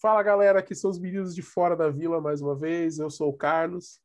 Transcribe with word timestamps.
Fala 0.00 0.22
galera, 0.22 0.60
aqui 0.60 0.76
são 0.76 0.92
os 0.92 0.98
meninos 1.00 1.34
de 1.34 1.42
fora 1.42 1.74
da 1.74 1.90
vila 1.90 2.20
mais 2.20 2.40
uma 2.40 2.54
vez. 2.54 3.00
Eu 3.00 3.10
sou 3.10 3.30
o 3.30 3.36
Carlos. 3.36 4.00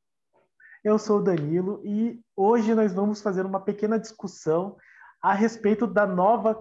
Eu 0.83 0.97
sou 0.97 1.20
o 1.20 1.23
Danilo 1.23 1.84
e 1.86 2.20
hoje 2.36 2.73
nós 2.73 2.91
vamos 2.91 3.21
fazer 3.21 3.46
uma 3.46 3.59
pequena 3.59 4.00
discussão 4.00 4.75
a 5.21 5.36
respeito 5.36 5.86
da 5.86 6.07
nova 6.07 6.59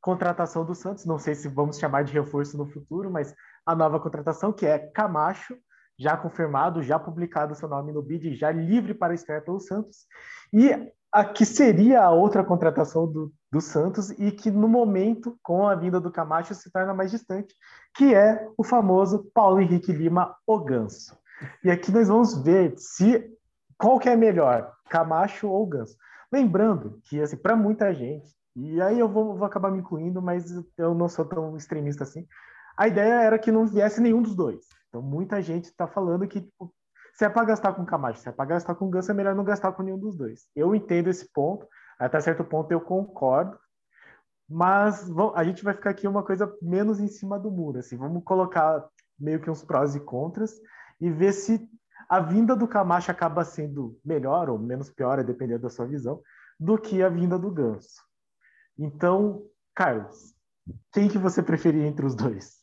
contratação 0.00 0.64
do 0.64 0.72
Santos. 0.76 1.04
Não 1.04 1.18
sei 1.18 1.34
se 1.34 1.48
vamos 1.48 1.80
chamar 1.80 2.04
de 2.04 2.12
reforço 2.12 2.56
no 2.56 2.64
futuro, 2.64 3.10
mas 3.10 3.34
a 3.66 3.74
nova 3.74 3.98
contratação 3.98 4.52
que 4.52 4.64
é 4.64 4.78
Camacho, 4.78 5.58
já 5.98 6.16
confirmado, 6.16 6.80
já 6.80 6.96
publicado 6.96 7.56
seu 7.56 7.68
nome 7.68 7.92
no 7.92 8.00
BID, 8.00 8.36
já 8.36 8.52
livre 8.52 8.94
para 8.94 9.14
estrear 9.14 9.42
pelo 9.42 9.58
Santos. 9.58 10.06
E 10.52 10.70
a 11.12 11.24
que 11.24 11.44
seria 11.44 12.04
a 12.04 12.10
outra 12.12 12.44
contratação 12.44 13.10
do, 13.10 13.32
do 13.50 13.60
Santos 13.60 14.10
e 14.10 14.30
que 14.30 14.50
no 14.50 14.68
momento, 14.68 15.38
com 15.42 15.66
a 15.66 15.74
vinda 15.74 16.00
do 16.00 16.10
Camacho, 16.10 16.54
se 16.54 16.70
torna 16.70 16.94
mais 16.94 17.10
distante, 17.10 17.54
que 17.94 18.14
é 18.14 18.48
o 18.56 18.62
famoso 18.62 19.30
Paulo 19.34 19.60
Henrique 19.60 19.92
Lima, 19.92 20.36
o 20.46 20.58
Ganso. 20.60 21.18
E 21.64 21.70
aqui 21.70 21.90
nós 21.90 22.08
vamos 22.08 22.36
ver 22.42 22.74
se 22.76 23.28
qual 23.76 23.98
que 23.98 24.08
é 24.08 24.16
melhor, 24.16 24.72
Camacho 24.88 25.48
ou 25.48 25.66
Ganso. 25.66 25.96
Lembrando 26.32 27.00
que, 27.04 27.20
assim, 27.20 27.36
para 27.36 27.56
muita 27.56 27.92
gente, 27.92 28.32
e 28.54 28.80
aí 28.80 28.98
eu 28.98 29.08
vou, 29.08 29.34
vou 29.34 29.46
acabar 29.46 29.70
me 29.70 29.78
incluindo, 29.78 30.22
mas 30.22 30.52
eu 30.76 30.94
não 30.94 31.08
sou 31.08 31.24
tão 31.24 31.56
extremista 31.56 32.04
assim, 32.04 32.26
a 32.76 32.86
ideia 32.86 33.22
era 33.22 33.38
que 33.38 33.50
não 33.50 33.66
viesse 33.66 34.00
nenhum 34.00 34.22
dos 34.22 34.34
dois. 34.34 34.60
Então, 34.88 35.02
muita 35.02 35.42
gente 35.42 35.64
está 35.64 35.86
falando 35.86 36.26
que 36.26 36.40
tipo, 36.40 36.72
se 37.14 37.24
é 37.24 37.28
para 37.28 37.46
gastar 37.46 37.72
com 37.72 37.84
Camacho, 37.84 38.20
se 38.20 38.28
é 38.28 38.32
para 38.32 38.44
gastar 38.44 38.74
com 38.74 38.88
Ganso, 38.88 39.10
é 39.10 39.14
melhor 39.14 39.34
não 39.34 39.44
gastar 39.44 39.72
com 39.72 39.82
nenhum 39.82 39.98
dos 39.98 40.16
dois. 40.16 40.46
Eu 40.54 40.74
entendo 40.74 41.08
esse 41.08 41.30
ponto, 41.32 41.66
até 42.00 42.20
certo 42.20 42.44
ponto 42.44 42.72
eu 42.72 42.80
concordo, 42.80 43.58
mas 44.48 45.08
a 45.34 45.44
gente 45.44 45.62
vai 45.62 45.74
ficar 45.74 45.90
aqui 45.90 46.08
uma 46.08 46.24
coisa 46.24 46.52
menos 46.60 46.98
em 46.98 47.06
cima 47.06 47.38
do 47.38 47.50
muro, 47.50 47.78
assim, 47.78 47.96
vamos 47.96 48.24
colocar 48.24 48.88
meio 49.18 49.40
que 49.40 49.50
uns 49.50 49.62
prós 49.62 49.94
e 49.94 50.00
contras 50.00 50.54
e 51.00 51.10
ver 51.10 51.32
se 51.32 51.68
a 52.08 52.18
vinda 52.18 52.56
do 52.56 52.66
Camacho 52.66 53.10
acaba 53.10 53.44
sendo 53.44 54.00
melhor 54.04 54.48
ou 54.48 54.58
menos 54.58 54.90
pior, 54.90 55.20
a 55.20 55.22
depender 55.22 55.58
da 55.58 55.68
sua 55.68 55.86
visão, 55.86 56.20
do 56.58 56.76
que 56.76 57.02
a 57.02 57.08
vinda 57.08 57.38
do 57.38 57.50
Ganso. 57.50 58.02
Então, 58.76 59.46
Carlos, 59.74 60.34
quem 60.92 61.08
que 61.08 61.18
você 61.18 61.42
preferia 61.42 61.86
entre 61.86 62.04
os 62.04 62.14
dois? 62.14 62.59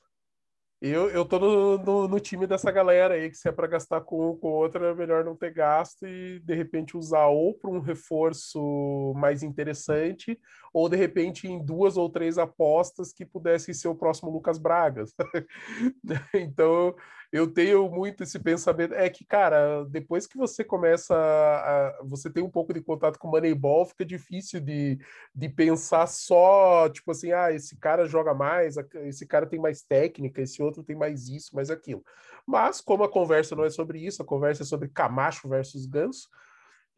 Eu, 0.80 1.10
eu 1.10 1.26
tô 1.26 1.40
no, 1.40 1.78
no, 1.80 2.08
no, 2.08 2.20
time 2.20 2.46
dessa 2.46 2.72
galera 2.72 3.16
aí, 3.16 3.32
que 3.32 3.36
se 3.36 3.50
é 3.50 3.52
para 3.52 3.66
gastar 3.66 4.02
com 4.02 4.30
um 4.30 4.38
com 4.38 4.50
outro, 4.50 4.86
é 4.86 4.94
melhor 4.94 5.26
não 5.26 5.36
ter 5.36 5.52
gasto 5.52 6.06
e 6.06 6.40
de 6.40 6.54
repente 6.54 6.96
usar 6.96 7.26
ou 7.26 7.56
para 7.56 7.72
um 7.72 7.80
reforço 7.80 9.12
mais 9.16 9.42
interessante, 9.42 10.40
ou 10.72 10.88
de 10.88 10.96
repente 10.96 11.48
em 11.48 11.64
duas 11.64 11.98
ou 11.98 12.08
três 12.12 12.38
apostas 12.38 13.12
que 13.12 13.26
pudessem 13.26 13.74
ser 13.74 13.88
o 13.88 13.96
próximo 13.96 14.30
Lucas 14.30 14.60
Bragas. 14.60 15.16
então 16.36 16.96
eu 17.32 17.52
tenho 17.52 17.90
muito 17.90 18.24
esse 18.24 18.40
pensamento. 18.40 18.94
É 18.94 19.10
que, 19.10 19.26
cara, 19.26 19.84
depois 19.90 20.26
que 20.26 20.38
você 20.38 20.64
começa 20.64 21.16
a, 21.16 22.00
você 22.04 22.30
tem 22.30 22.44
um 22.44 22.50
pouco 22.50 22.74
de 22.74 22.82
contato 22.82 23.20
com 23.20 23.28
o 23.28 23.32
Moneyball, 23.32 23.86
fica 23.86 24.06
difícil 24.06 24.60
de, 24.60 24.98
de 25.36 25.50
pensar 25.50 26.08
só, 26.08 26.90
tipo 26.90 27.12
assim, 27.12 27.32
ah, 27.32 27.52
esse 27.52 27.78
cara 27.78 28.06
joga 28.06 28.34
mais, 28.34 28.76
esse 29.04 29.26
cara 29.26 29.46
tem 29.46 29.60
mais 29.60 29.82
técnica, 29.82 30.42
esse 30.42 30.62
outro 30.62 30.84
tem 30.84 30.96
mais 30.96 31.28
isso, 31.28 31.56
mais 31.56 31.70
aquilo. 31.70 32.04
Mas, 32.46 32.80
como 32.80 33.04
a 33.04 33.12
conversa 33.12 33.56
não 33.56 33.66
é 33.66 33.70
sobre 33.70 34.00
isso, 34.00 34.22
a 34.22 34.26
conversa 34.26 34.64
é 34.64 34.66
sobre 34.66 34.88
Camacho 34.90 35.50
versus 35.50 35.86
Ganso, 35.86 36.30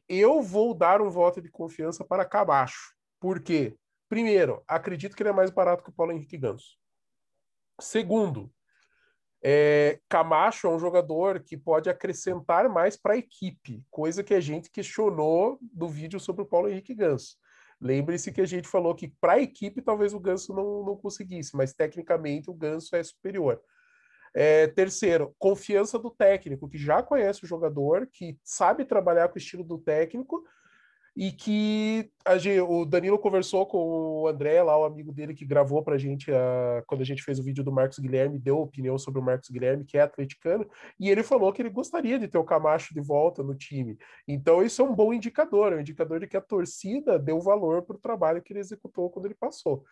eu 0.08 0.42
vou 0.42 0.74
dar 0.74 1.02
um 1.02 1.10
voto 1.10 1.42
de 1.42 1.50
confiança 1.50 2.04
para 2.04 2.26
Camacho. 2.26 2.94
Por 3.20 3.42
quê? 3.42 3.76
Primeiro, 4.08 4.64
acredito 4.68 5.16
que 5.16 5.22
ele 5.22 5.30
é 5.30 5.34
mais 5.34 5.52
barato 5.52 5.84
que 5.84 5.90
o 5.90 5.94
Paulo 5.94 6.12
Henrique 6.12 6.38
Ganso. 6.38 6.78
Segundo, 7.80 8.52
é, 9.42 10.00
Camacho 10.10 10.68
é 10.68 10.70
um 10.70 10.80
jogador 10.80 11.40
que 11.42 11.58
pode 11.58 11.90
acrescentar 11.90 12.68
mais 12.68 12.98
para 12.98 13.14
a 13.14 13.18
equipe, 13.18 13.84
coisa 13.90 14.24
que 14.24 14.34
a 14.34 14.40
gente 14.40 14.70
questionou 14.70 15.60
no 15.74 15.88
vídeo 15.88 16.20
sobre 16.20 16.42
o 16.42 16.46
Paulo 16.46 16.68
Henrique 16.68 16.94
Ganso. 16.94 17.38
Lembre-se 17.82 18.32
que 18.32 18.42
a 18.42 18.46
gente 18.46 18.68
falou 18.68 18.94
que 18.94 19.14
para 19.22 19.34
a 19.34 19.42
equipe 19.42 19.82
talvez 19.82 20.14
o 20.14 20.20
Ganso 20.20 20.54
não, 20.54 20.84
não 20.84 20.98
conseguisse, 20.98 21.56
mas 21.56 21.74
tecnicamente 21.74 22.50
o 22.50 22.54
Ganso 22.54 22.96
é 22.96 23.02
superior. 23.02 23.62
É, 24.36 24.68
terceiro, 24.68 25.34
confiança 25.40 25.98
do 25.98 26.12
técnico, 26.12 26.70
que 26.70 26.78
já 26.78 27.02
conhece 27.02 27.44
o 27.44 27.48
jogador, 27.48 28.08
que 28.12 28.38
sabe 28.44 28.86
trabalhar 28.86 29.30
com 29.30 29.36
o 29.36 29.38
estilo 29.38 29.64
do 29.64 29.78
técnico 29.78 30.44
e 31.20 31.34
que 31.34 32.10
a 32.24 32.36
o 32.64 32.86
Danilo 32.86 33.20
conversou 33.20 33.66
com 33.66 34.22
o 34.22 34.28
André, 34.30 34.64
lá 34.64 34.80
o 34.80 34.86
amigo 34.86 35.12
dele 35.12 35.34
que 35.34 35.44
gravou 35.44 35.84
para 35.84 35.96
a 35.96 35.98
gente 35.98 36.32
quando 36.88 37.02
a 37.02 37.04
gente 37.04 37.22
fez 37.22 37.38
o 37.38 37.44
vídeo 37.44 37.62
do 37.62 37.74
Marcos 37.74 38.00
Guilherme, 38.00 38.40
deu 38.40 38.58
opinião 38.58 38.98
sobre 38.98 39.20
o 39.20 39.24
Marcos 39.24 39.50
Guilherme, 39.50 39.84
que 39.84 39.98
é 39.98 40.02
atleticano, 40.02 40.66
e 40.98 41.10
ele 41.10 41.22
falou 41.22 41.52
que 41.52 41.62
ele 41.62 41.70
gostaria 41.70 42.18
de 42.18 42.30
ter 42.30 42.38
o 42.38 42.44
Camacho 42.46 42.94
de 42.94 43.02
volta 43.02 43.44
no 43.44 43.54
time. 43.54 43.98
Então 44.26 44.64
isso 44.64 44.82
é 44.82 44.86
um 44.86 44.96
bom 44.96 45.12
indicador, 45.12 45.74
é 45.74 45.76
um 45.76 45.82
indicador 45.82 46.22
de 46.22 46.28
que 46.28 46.38
a 46.38 46.42
torcida 46.42 47.20
deu 47.20 47.42
valor 47.42 47.82
para 47.82 47.98
o 47.98 48.00
trabalho 48.00 48.42
que 48.42 48.54
ele 48.54 48.62
executou 48.62 49.10
quando 49.10 49.26
ele 49.26 49.36
passou. 49.36 49.84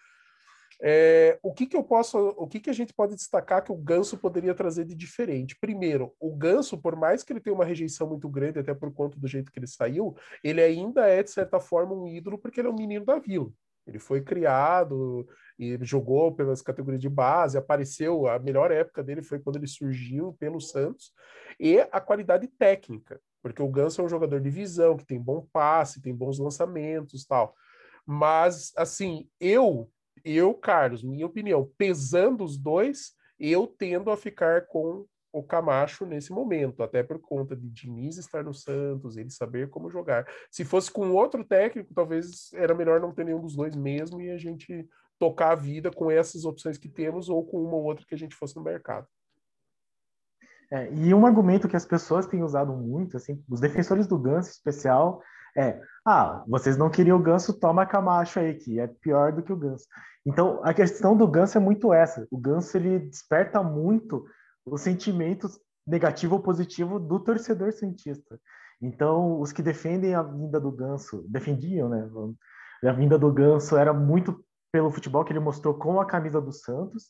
É, 0.82 1.40
o 1.42 1.52
que, 1.54 1.66
que 1.66 1.76
eu 1.76 1.84
posso, 1.84 2.18
o 2.38 2.48
que, 2.48 2.60
que 2.60 2.70
a 2.70 2.74
gente 2.74 2.94
pode 2.94 3.16
destacar 3.16 3.64
que 3.64 3.72
o 3.72 3.76
Ganso 3.76 4.18
poderia 4.18 4.54
trazer 4.54 4.86
de 4.86 4.94
diferente? 4.94 5.58
Primeiro, 5.60 6.14
o 6.20 6.36
Ganso, 6.36 6.78
por 6.78 6.96
mais 6.96 7.24
que 7.24 7.34
ele 7.34 7.40
tenha 7.40 7.56
uma 7.56 7.66
rejeição 7.66 8.08
muito 8.08 8.30
grande, 8.30 8.60
até 8.60 8.74
por 8.74 8.94
conta 8.94 9.20
do 9.20 9.28
jeito 9.28 9.52
que 9.52 9.58
ele 9.60 9.68
saiu, 9.68 10.16
ele 10.44 10.62
ainda 10.62 11.08
é, 11.08 11.24
de 11.24 11.32
certa 11.32 11.60
forma, 11.60 11.96
um 11.96 12.08
ídolo 12.08 12.38
porque 12.38 12.62
ele 12.62 12.68
é 12.68 12.72
um 12.72 12.76
menino 12.76 13.06
da 13.06 13.18
vila. 13.18 13.50
Ele 13.88 14.00
foi 14.00 14.22
criado 14.22 15.28
e 15.58 15.78
jogou 15.82 16.32
pelas 16.36 16.62
categorias 16.62 17.02
de 17.02 17.10
base, 17.10 17.58
apareceu, 17.58 18.28
a 18.28 18.38
melhor 18.38 18.70
época 18.70 19.02
dele 19.02 19.24
foi 19.24 19.40
quando 19.40 19.56
ele 19.56 19.68
surgiu 19.68 20.36
pelo 20.40 20.60
Santos, 20.60 21.12
e 21.60 21.80
a 21.80 22.00
qualidade 22.00 22.48
técnica, 22.48 23.20
porque 23.42 23.62
o 23.62 23.70
Ganso 23.70 24.02
é 24.02 24.04
um 24.04 24.10
jogador 24.10 24.40
de 24.40 24.50
visão, 24.50 24.96
que 24.96 25.06
tem 25.06 25.20
bom 25.20 25.48
passe, 25.52 26.02
tem 26.02 26.14
bons 26.14 26.38
lançamentos 26.38 27.26
tal. 27.26 27.56
Mas, 28.06 28.72
assim, 28.78 29.28
eu 29.40 29.90
eu, 30.28 30.54
Carlos, 30.54 31.04
minha 31.04 31.26
opinião, 31.26 31.72
pesando 31.78 32.44
os 32.44 32.58
dois, 32.58 33.14
eu 33.40 33.68
tendo 33.68 34.12
a 34.12 34.18
ficar 34.18 34.68
com 34.68 35.06
o 35.32 35.44
Camacho 35.44 36.06
nesse 36.06 36.32
momento, 36.32 36.82
até 36.82 37.04
por 37.04 37.20
conta 37.20 37.56
de 37.56 37.70
Diniz 37.70 38.18
estar 38.18 38.44
no 38.44 38.54
Santos, 38.54 39.18
ele 39.18 39.30
saber 39.30 39.70
como 39.70 39.90
jogar. 39.90 40.26
Se 40.50 40.66
fosse 40.66 40.92
com 40.92 41.12
outro 41.12 41.44
técnico, 41.44 41.94
talvez 41.94 42.52
era 42.54 42.74
melhor 42.74 43.00
não 43.00 43.14
ter 43.14 43.26
nenhum 43.26 43.42
dos 43.42 43.56
dois 43.56 43.76
mesmo 43.76 44.22
e 44.22 44.32
a 44.32 44.38
gente 44.38 44.88
tocar 45.20 45.52
a 45.52 45.56
vida 45.56 45.92
com 45.92 46.10
essas 46.10 46.46
opções 46.46 46.78
que 46.78 46.90
temos 46.90 47.30
ou 47.30 47.46
com 47.46 47.62
uma 47.62 47.76
ou 47.76 47.84
outra 47.84 48.06
que 48.06 48.16
a 48.16 48.18
gente 48.18 48.36
fosse 48.36 48.56
no 48.56 48.64
mercado. 48.64 49.08
É, 50.72 50.92
e 50.94 51.14
um 51.14 51.26
argumento 51.26 51.68
que 51.68 51.78
as 51.78 51.86
pessoas 51.86 52.26
têm 52.26 52.44
usado 52.44 52.74
muito, 52.74 53.16
assim, 53.16 53.44
os 53.50 53.60
defensores 53.60 54.06
do 54.06 54.18
Ganso 54.18 54.52
especial, 54.52 55.22
é: 55.58 55.82
ah, 56.06 56.44
vocês 56.48 56.78
não 56.78 56.90
queriam 56.90 57.18
o 57.18 57.22
Ganso, 57.22 57.60
toma 57.60 57.86
Camacho 57.86 58.40
aí, 58.40 58.54
que 58.54 58.80
é 58.80 58.88
pior 58.88 59.32
do 59.34 59.42
que 59.42 59.52
o 59.52 59.58
Ganso. 59.58 59.86
Então, 60.26 60.62
a 60.64 60.74
questão 60.74 61.18
do 61.18 61.28
Ganso 61.28 61.58
é 61.58 61.62
muito 61.62 61.94
essa. 61.94 62.28
O 62.30 62.38
Ganso 62.38 62.78
ele 62.78 63.00
desperta 63.00 63.64
muito 63.64 64.26
os 64.66 64.82
sentimentos 64.82 65.60
negativo 65.86 66.36
ou 66.36 66.42
positivo 66.42 67.00
do 67.00 67.20
torcedor 67.20 67.72
cientista. 67.72 68.40
Então, 68.82 69.40
os 69.40 69.52
que 69.52 69.64
defendem 69.64 70.14
a 70.14 70.22
vinda 70.22 70.60
do 70.60 70.72
Ganso, 70.72 71.26
defendiam, 71.30 71.90
né? 71.90 72.08
A 72.84 72.92
vinda 72.92 73.18
do 73.18 73.32
Ganso 73.32 73.76
era 73.76 73.94
muito 73.94 74.44
pelo 74.72 74.92
futebol 74.92 75.24
que 75.24 75.32
ele 75.32 75.40
mostrou 75.40 75.74
com 75.74 76.00
a 76.00 76.06
camisa 76.06 76.40
do 76.40 76.52
Santos 76.52 77.06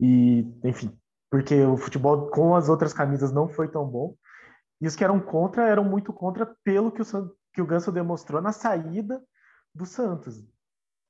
e, 0.00 0.44
enfim, 0.64 0.96
porque 1.30 1.62
o 1.62 1.76
futebol 1.76 2.30
com 2.30 2.56
as 2.56 2.68
outras 2.68 2.92
camisas 2.92 3.32
não 3.32 3.48
foi 3.48 3.68
tão 3.68 3.86
bom. 3.86 4.16
E 4.80 4.86
os 4.86 4.96
que 4.96 5.04
eram 5.04 5.20
contra 5.20 5.68
eram 5.68 5.84
muito 5.84 6.12
contra 6.12 6.54
pelo 6.64 6.90
que 6.90 7.02
o, 7.02 7.04
que 7.54 7.62
o 7.62 7.66
Ganso 7.66 7.92
demonstrou 7.92 8.42
na 8.42 8.52
saída 8.52 9.22
do 9.74 9.86
Santos. 9.86 10.44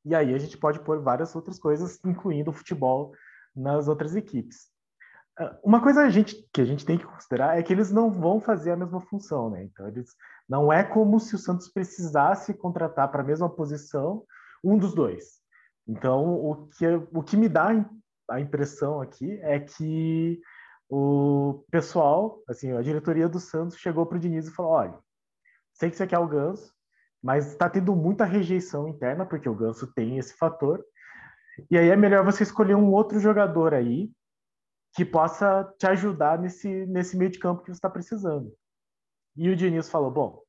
E 0.05 0.15
aí 0.15 0.35
a 0.35 0.39
gente 0.39 0.59
pode 0.59 0.79
pôr 0.81 1.01
várias 1.01 1.35
outras 1.35 1.59
coisas, 1.59 1.99
incluindo 2.05 2.51
o 2.51 2.55
futebol 2.55 3.13
nas 3.57 3.89
outras 3.89 4.15
equipes. 4.15 4.69
Ah, 5.39 5.59
uma 5.65 5.83
coisa 5.83 6.03
a 6.03 6.11
gente, 6.11 6.47
que 6.53 6.61
a 6.61 6.65
gente 6.65 6.85
tem 6.85 6.99
que 6.99 7.07
considerar 7.07 7.59
é 7.59 7.63
que 7.63 7.73
eles 7.73 7.91
não 7.91 8.11
vão 8.11 8.41
fazer 8.41 8.73
a 8.73 8.77
mesma 8.77 9.01
função, 9.01 9.51
né? 9.51 9.65
Então, 9.65 9.89
eles, 9.89 10.15
não 10.49 10.73
é 10.73 10.85
como 10.85 11.19
se 11.19 11.35
o 11.35 11.39
Santos 11.39 11.69
precisasse 11.69 12.53
contratar 12.55 13.11
para 13.11 13.23
a 13.23 13.27
mesma 13.27 13.49
posição 13.49 14.25
um 14.63 14.79
dos 14.79 14.95
dois. 14.95 15.43
Então, 15.87 16.35
o 16.35 16.69
que, 16.69 16.87
o 17.13 17.23
que 17.23 17.37
me 17.37 17.49
dá 17.49 17.71
a 18.31 18.41
impressão 18.41 19.01
aqui 19.01 19.39
é 19.43 19.59
que 19.59 20.41
o 20.89 21.65
pessoal, 21.71 22.43
assim, 22.49 22.73
a 22.73 22.83
diretoria 22.83 23.29
do 23.29 23.41
Santos 23.41 23.79
chegou 23.79 24.07
para 24.07 24.17
o 24.17 24.21
Diniz 24.21 24.47
e 24.47 24.51
falou: 24.51 24.73
olha, 24.73 24.99
sei 25.75 25.91
que 25.91 25.97
você 25.97 26.07
quer 26.07 26.19
o 26.19 26.29
Ganso, 26.29 26.73
mas 27.23 27.49
está 27.49 27.69
tendo 27.69 27.95
muita 27.95 28.25
rejeição 28.25 28.89
interna, 28.89 29.27
porque 29.27 29.49
o 29.49 29.55
Ganso 29.55 29.93
tem 29.95 30.19
esse 30.19 30.37
fator. 30.37 30.85
E 31.71 31.79
aí 31.79 31.89
é 31.89 31.97
melhor 31.97 32.25
você 32.25 32.43
escolher 32.43 32.75
um 32.75 32.91
outro 32.93 33.19
jogador 33.19 33.75
aí 33.75 34.11
que 34.95 35.05
possa 35.05 35.65
te 35.79 35.87
ajudar 35.87 36.39
nesse, 36.39 36.87
nesse 36.87 37.17
meio 37.17 37.31
de 37.31 37.39
campo 37.39 37.63
que 37.63 37.71
você 37.71 37.79
está 37.79 37.91
precisando. 37.91 38.53
E 39.37 39.49
o 39.51 39.57
Diniz 39.57 39.89
falou: 39.89 40.11
bom, 40.11 40.43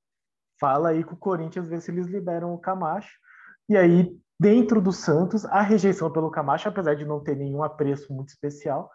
fala 0.59 0.89
aí 0.89 1.03
com 1.03 1.15
o 1.15 1.17
Corinthians, 1.17 1.67
vê 1.67 1.79
se 1.79 1.91
eles 1.91 2.07
liberam 2.07 2.53
o 2.53 2.59
Camacho. 2.59 3.17
E 3.67 3.75
aí, 3.75 4.15
dentro 4.39 4.79
do 4.79 4.91
Santos, 4.91 5.45
a 5.45 5.61
rejeição 5.61 6.11
pelo 6.11 6.29
Camacho, 6.29 6.69
apesar 6.69 6.95
de 6.95 7.05
não 7.05 7.23
ter 7.23 7.35
nenhum 7.35 7.63
apreço 7.63 8.13
muito 8.13 8.29
especial, 8.29 8.91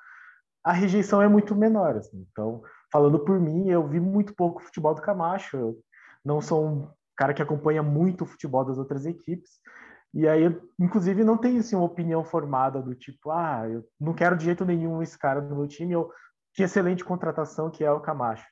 a 0.62 0.72
rejeição 0.72 1.20
é 1.20 1.28
muito 1.28 1.56
menor. 1.56 1.96
Assim. 1.96 2.24
Então, 2.30 2.62
falando 2.92 3.18
por 3.18 3.40
mim, 3.40 3.68
eu 3.68 3.86
vi 3.88 3.98
muito 3.98 4.34
pouco 4.34 4.62
futebol 4.62 4.94
do 4.94 5.02
Camacho. 5.02 5.56
Eu 5.56 5.78
não 6.24 6.40
sou 6.40 6.66
um 6.66 6.90
cara 7.16 7.34
que 7.34 7.42
acompanha 7.42 7.82
muito 7.82 8.24
o 8.24 8.26
futebol 8.26 8.64
das 8.64 8.78
outras 8.78 9.06
equipes. 9.06 9.60
E 10.12 10.26
aí, 10.26 10.44
inclusive, 10.78 11.22
não 11.22 11.36
tenho 11.36 11.60
assim, 11.60 11.76
uma 11.76 11.84
opinião 11.84 12.24
formada 12.24 12.82
do 12.82 12.94
tipo, 12.94 13.30
ah, 13.30 13.68
eu 13.68 13.84
não 14.00 14.12
quero 14.12 14.36
de 14.36 14.44
jeito 14.44 14.64
nenhum 14.64 15.02
esse 15.02 15.18
cara 15.18 15.40
no 15.40 15.56
meu 15.56 15.68
time, 15.68 15.94
ou 15.94 16.12
que 16.54 16.62
excelente 16.62 17.04
contratação 17.04 17.70
que 17.70 17.84
é 17.84 17.90
o 17.90 18.00
Camacho. 18.00 18.46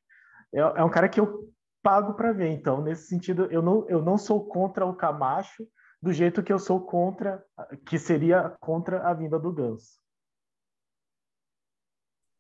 É, 0.54 0.60
é 0.60 0.84
um 0.84 0.90
cara 0.90 1.08
que 1.08 1.18
eu 1.18 1.52
pago 1.82 2.14
para 2.14 2.32
ver. 2.32 2.48
Então, 2.48 2.80
nesse 2.80 3.08
sentido, 3.08 3.46
eu 3.50 3.60
não, 3.60 3.88
eu 3.88 4.02
não 4.02 4.16
sou 4.16 4.46
contra 4.46 4.86
o 4.86 4.94
Camacho 4.94 5.66
do 6.00 6.12
jeito 6.12 6.42
que 6.42 6.52
eu 6.52 6.58
sou 6.58 6.80
contra, 6.80 7.44
que 7.86 7.98
seria 7.98 8.56
contra 8.60 9.08
a 9.08 9.12
vinda 9.12 9.38
do 9.38 9.52
Ganso. 9.52 9.98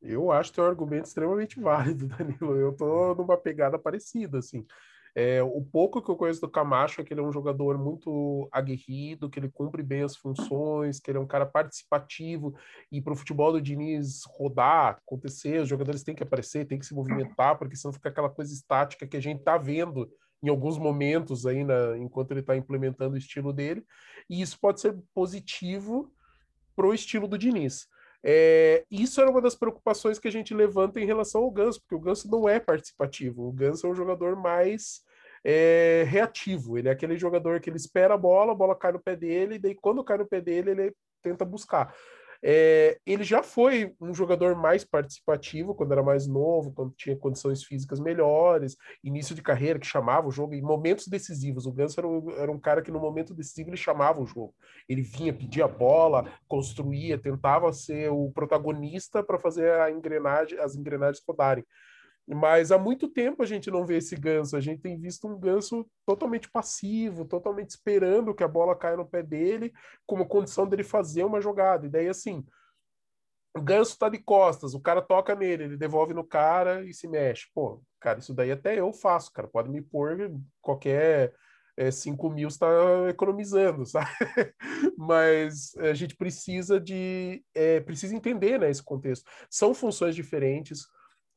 Eu 0.00 0.30
acho 0.30 0.52
um 0.60 0.64
argumento 0.64 1.06
extremamente 1.06 1.60
válido, 1.60 2.06
Danilo. 2.16 2.56
Eu 2.56 2.72
tô 2.76 3.14
numa 3.16 3.36
pegada 3.36 3.78
parecida, 3.78 4.38
assim. 4.38 4.64
É, 5.20 5.42
o 5.42 5.60
pouco 5.60 6.00
que 6.00 6.08
eu 6.08 6.14
conheço 6.14 6.40
do 6.40 6.48
Camacho 6.48 7.00
é 7.00 7.04
que 7.04 7.12
ele 7.12 7.20
é 7.20 7.24
um 7.24 7.32
jogador 7.32 7.76
muito 7.76 8.48
aguerrido, 8.52 9.28
que 9.28 9.40
ele 9.40 9.48
cumpre 9.48 9.82
bem 9.82 10.04
as 10.04 10.14
funções, 10.14 11.00
que 11.00 11.10
ele 11.10 11.18
é 11.18 11.20
um 11.20 11.26
cara 11.26 11.44
participativo. 11.44 12.54
E 12.92 13.02
para 13.02 13.12
o 13.12 13.16
futebol 13.16 13.50
do 13.50 13.60
Diniz 13.60 14.22
rodar, 14.28 15.00
acontecer, 15.04 15.60
os 15.60 15.68
jogadores 15.68 16.04
têm 16.04 16.14
que 16.14 16.22
aparecer, 16.22 16.68
têm 16.68 16.78
que 16.78 16.86
se 16.86 16.94
movimentar, 16.94 17.58
porque 17.58 17.74
senão 17.74 17.92
fica 17.92 18.10
aquela 18.10 18.30
coisa 18.30 18.54
estática 18.54 19.08
que 19.08 19.16
a 19.16 19.20
gente 19.20 19.40
está 19.40 19.58
vendo 19.58 20.08
em 20.40 20.48
alguns 20.50 20.78
momentos 20.78 21.46
aí, 21.46 21.64
na, 21.64 21.98
enquanto 21.98 22.30
ele 22.30 22.38
está 22.38 22.56
implementando 22.56 23.16
o 23.16 23.18
estilo 23.18 23.52
dele, 23.52 23.84
e 24.30 24.40
isso 24.40 24.56
pode 24.60 24.80
ser 24.80 24.96
positivo 25.12 26.12
para 26.76 26.86
o 26.86 26.94
estilo 26.94 27.26
do 27.26 27.36
Diniz. 27.36 27.88
É, 28.22 28.84
isso 28.88 29.20
era 29.20 29.28
uma 29.28 29.42
das 29.42 29.56
preocupações 29.56 30.16
que 30.16 30.28
a 30.28 30.32
gente 30.32 30.54
levanta 30.54 31.00
em 31.00 31.06
relação 31.06 31.42
ao 31.42 31.50
Ganso, 31.50 31.80
porque 31.80 31.96
o 31.96 32.00
Ganso 32.00 32.30
não 32.30 32.48
é 32.48 32.60
participativo, 32.60 33.48
o 33.48 33.52
Ganso 33.52 33.84
é 33.84 33.90
um 33.90 33.96
jogador 33.96 34.36
mais 34.36 35.07
é, 35.44 36.04
reativo, 36.08 36.78
ele 36.78 36.88
é 36.88 36.92
aquele 36.92 37.16
jogador 37.16 37.60
que 37.60 37.70
ele 37.70 37.76
espera 37.76 38.14
a 38.14 38.18
bola, 38.18 38.52
a 38.52 38.54
bola 38.54 38.76
cai 38.76 38.92
no 38.92 39.00
pé 39.00 39.16
dele, 39.16 39.56
e 39.56 39.58
daí 39.58 39.74
quando 39.74 40.04
cai 40.04 40.18
no 40.18 40.26
pé 40.26 40.40
dele, 40.40 40.70
ele 40.70 40.94
tenta 41.22 41.44
buscar. 41.44 41.94
É, 42.40 42.98
ele 43.04 43.24
já 43.24 43.42
foi 43.42 43.92
um 44.00 44.14
jogador 44.14 44.54
mais 44.54 44.84
participativo 44.84 45.74
quando 45.74 45.92
era 45.92 46.02
mais 46.02 46.26
novo, 46.26 46.72
quando 46.72 46.94
tinha 46.96 47.16
condições 47.16 47.64
físicas 47.64 47.98
melhores, 47.98 48.76
início 49.02 49.34
de 49.34 49.42
carreira 49.42 49.78
que 49.78 49.86
chamava 49.86 50.28
o 50.28 50.30
jogo 50.30 50.54
em 50.54 50.62
momentos 50.62 51.08
decisivos. 51.08 51.66
O 51.66 51.72
Ganso 51.72 51.98
era 51.98 52.06
um, 52.06 52.30
era 52.30 52.52
um 52.52 52.58
cara 52.58 52.80
que 52.80 52.92
no 52.92 53.00
momento 53.00 53.34
decisivo 53.34 53.70
ele 53.70 53.76
chamava 53.76 54.20
o 54.20 54.26
jogo. 54.26 54.54
Ele 54.88 55.02
vinha, 55.02 55.32
pedia 55.32 55.64
a 55.64 55.68
bola, 55.68 56.32
construía, 56.46 57.18
tentava 57.18 57.72
ser 57.72 58.10
o 58.10 58.30
protagonista 58.30 59.22
para 59.22 59.38
fazer 59.38 59.72
a 59.80 59.90
engrenagem, 59.90 60.58
as 60.60 60.76
engrenagens 60.76 61.22
rodarem. 61.26 61.64
Mas 62.30 62.70
há 62.70 62.78
muito 62.78 63.08
tempo 63.08 63.42
a 63.42 63.46
gente 63.46 63.70
não 63.70 63.86
vê 63.86 63.96
esse 63.96 64.14
ganso. 64.14 64.54
A 64.54 64.60
gente 64.60 64.82
tem 64.82 64.98
visto 64.98 65.26
um 65.26 65.38
ganso 65.38 65.88
totalmente 66.04 66.50
passivo, 66.50 67.24
totalmente 67.24 67.70
esperando 67.70 68.34
que 68.34 68.44
a 68.44 68.48
bola 68.48 68.76
caia 68.76 68.98
no 68.98 69.08
pé 69.08 69.22
dele, 69.22 69.72
como 70.06 70.26
condição 70.26 70.66
dele 70.68 70.84
fazer 70.84 71.24
uma 71.24 71.40
jogada. 71.40 71.86
E 71.86 71.88
daí, 71.88 72.06
assim, 72.06 72.44
o 73.56 73.62
ganso 73.62 73.98
tá 73.98 74.10
de 74.10 74.18
costas, 74.18 74.74
o 74.74 74.80
cara 74.80 75.00
toca 75.00 75.34
nele, 75.34 75.64
ele 75.64 75.76
devolve 75.78 76.12
no 76.12 76.22
cara 76.22 76.84
e 76.84 76.92
se 76.92 77.08
mexe. 77.08 77.46
Pô, 77.54 77.82
cara, 77.98 78.18
isso 78.18 78.34
daí 78.34 78.52
até 78.52 78.78
eu 78.78 78.92
faço, 78.92 79.32
cara. 79.32 79.48
Pode 79.48 79.70
me 79.70 79.80
pôr 79.80 80.30
qualquer 80.60 81.34
é, 81.78 81.90
5 81.90 82.28
mil 82.28 82.48
está 82.48 82.68
economizando, 83.08 83.86
sabe? 83.88 84.10
Mas 84.98 85.74
a 85.76 85.94
gente 85.94 86.14
precisa 86.14 86.78
de 86.78 87.42
é, 87.54 87.80
precisa 87.80 88.14
entender 88.14 88.58
né, 88.58 88.68
esse 88.68 88.82
contexto. 88.82 89.24
São 89.48 89.72
funções 89.72 90.14
diferentes 90.14 90.86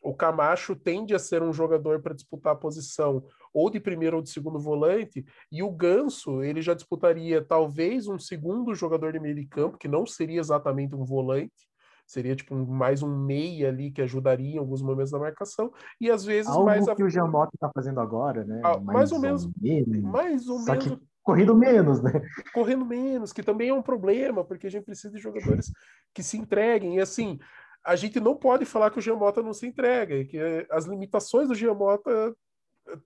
o 0.01 0.13
Camacho 0.13 0.75
tende 0.75 1.13
a 1.13 1.19
ser 1.19 1.44
um 1.44 1.53
jogador 1.53 2.01
para 2.01 2.15
disputar 2.15 2.53
a 2.53 2.57
posição 2.57 3.24
ou 3.53 3.69
de 3.69 3.80
primeiro 3.80 4.18
ou 4.18 4.24
de 4.24 4.30
segundo 4.30 4.57
volante, 4.57 5.25
e 5.51 5.62
o 5.62 5.69
Ganso, 5.69 6.42
ele 6.42 6.62
já 6.62 6.74
disputaria 6.74 7.42
talvez 7.42 8.07
um 8.07 8.18
segundo 8.18 8.74
jogador 8.74 9.13
de 9.13 9.19
meio 9.19 9.36
de 9.36 9.45
campo, 9.45 9.77
que 9.77 9.88
não 9.88 10.06
seria 10.06 10.39
exatamente 10.39 10.95
um 10.95 11.03
volante, 11.03 11.69
seria 12.07 12.36
tipo 12.36 12.56
um, 12.56 12.65
mais 12.65 13.03
um 13.03 13.15
meia 13.15 13.69
ali 13.69 13.92
que 13.92 14.01
ajudaria 14.01 14.56
em 14.56 14.57
alguns 14.57 14.81
momentos 14.81 15.12
da 15.12 15.19
marcação, 15.19 15.71
e 16.00 16.09
às 16.09 16.25
vezes 16.25 16.50
Algo 16.51 16.65
mais... 16.65 16.86
que 16.86 17.01
a... 17.01 17.06
o 17.06 17.09
Jamota 17.09 17.51
está 17.53 17.69
fazendo 17.74 18.00
agora, 18.00 18.44
né? 18.44 18.62
Ah, 18.63 18.80
mais, 18.80 18.86
mais, 18.86 19.12
ou 19.12 19.19
menos, 19.19 19.50
menos, 19.62 20.01
mais 20.01 20.48
ou 20.48 20.59
Só 20.59 20.71
menos... 20.71 20.86
Que 20.86 21.00
correndo 21.24 21.56
menos, 21.56 22.01
né? 22.01 22.19
Correndo 22.53 22.83
menos, 22.83 23.31
que 23.31 23.44
também 23.44 23.69
é 23.69 23.74
um 23.74 23.81
problema, 23.81 24.44
porque 24.44 24.65
a 24.65 24.71
gente 24.71 24.86
precisa 24.86 25.13
de 25.13 25.19
jogadores 25.19 25.71
que 26.13 26.24
se 26.24 26.38
entreguem, 26.38 26.95
e 26.95 27.00
assim 27.00 27.38
a 27.83 27.95
gente 27.95 28.19
não 28.19 28.35
pode 28.35 28.65
falar 28.65 28.91
que 28.91 28.99
o 28.99 29.01
Giamota 29.01 29.41
não 29.41 29.53
se 29.53 29.65
entrega, 29.65 30.23
que 30.25 30.37
as 30.69 30.85
limitações 30.85 31.47
do 31.47 31.55
Giamota 31.55 32.35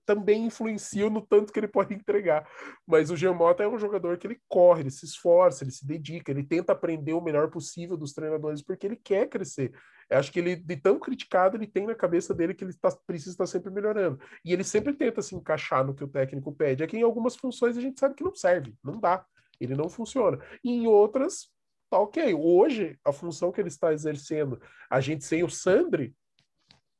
também 0.04 0.46
influenciam 0.46 1.10
no 1.10 1.20
tanto 1.20 1.52
que 1.52 1.58
ele 1.58 1.68
pode 1.68 1.94
entregar. 1.94 2.48
Mas 2.86 3.10
o 3.10 3.16
Giamota 3.16 3.62
é 3.62 3.68
um 3.68 3.78
jogador 3.78 4.16
que 4.18 4.26
ele 4.26 4.40
corre, 4.48 4.82
ele 4.82 4.90
se 4.90 5.04
esforça, 5.04 5.64
ele 5.64 5.70
se 5.70 5.86
dedica, 5.86 6.30
ele 6.30 6.42
tenta 6.42 6.72
aprender 6.72 7.12
o 7.12 7.20
melhor 7.20 7.50
possível 7.50 7.96
dos 7.96 8.12
treinadores 8.12 8.62
porque 8.62 8.86
ele 8.86 8.96
quer 8.96 9.28
crescer. 9.28 9.72
Eu 10.08 10.18
acho 10.18 10.30
que 10.30 10.38
ele, 10.38 10.56
de 10.56 10.76
tão 10.76 10.98
criticado, 10.98 11.56
ele 11.56 11.66
tem 11.66 11.86
na 11.86 11.94
cabeça 11.94 12.32
dele 12.32 12.54
que 12.54 12.64
ele 12.64 12.72
tá, 12.74 12.90
precisa 13.06 13.32
estar 13.32 13.46
sempre 13.46 13.72
melhorando. 13.72 14.18
E 14.44 14.52
ele 14.52 14.62
sempre 14.62 14.92
tenta 14.92 15.20
se 15.20 15.34
encaixar 15.34 15.84
no 15.84 15.94
que 15.94 16.04
o 16.04 16.08
técnico 16.08 16.52
pede. 16.52 16.82
É 16.82 16.86
que 16.86 16.96
em 16.96 17.02
algumas 17.02 17.34
funções 17.36 17.76
a 17.76 17.80
gente 17.80 17.98
sabe 17.98 18.14
que 18.14 18.24
não 18.24 18.34
serve, 18.34 18.74
não 18.84 19.00
dá. 19.00 19.24
Ele 19.60 19.74
não 19.74 19.88
funciona. 19.88 20.38
E 20.62 20.70
em 20.70 20.86
outras, 20.86 21.48
tá 21.90 21.98
ok. 21.98 22.34
Hoje, 22.34 22.98
a 23.04 23.12
função 23.12 23.52
que 23.52 23.60
ele 23.60 23.68
está 23.68 23.92
exercendo, 23.92 24.60
a 24.90 25.00
gente 25.00 25.24
sem 25.24 25.42
o 25.42 25.50
Sandri, 25.50 26.14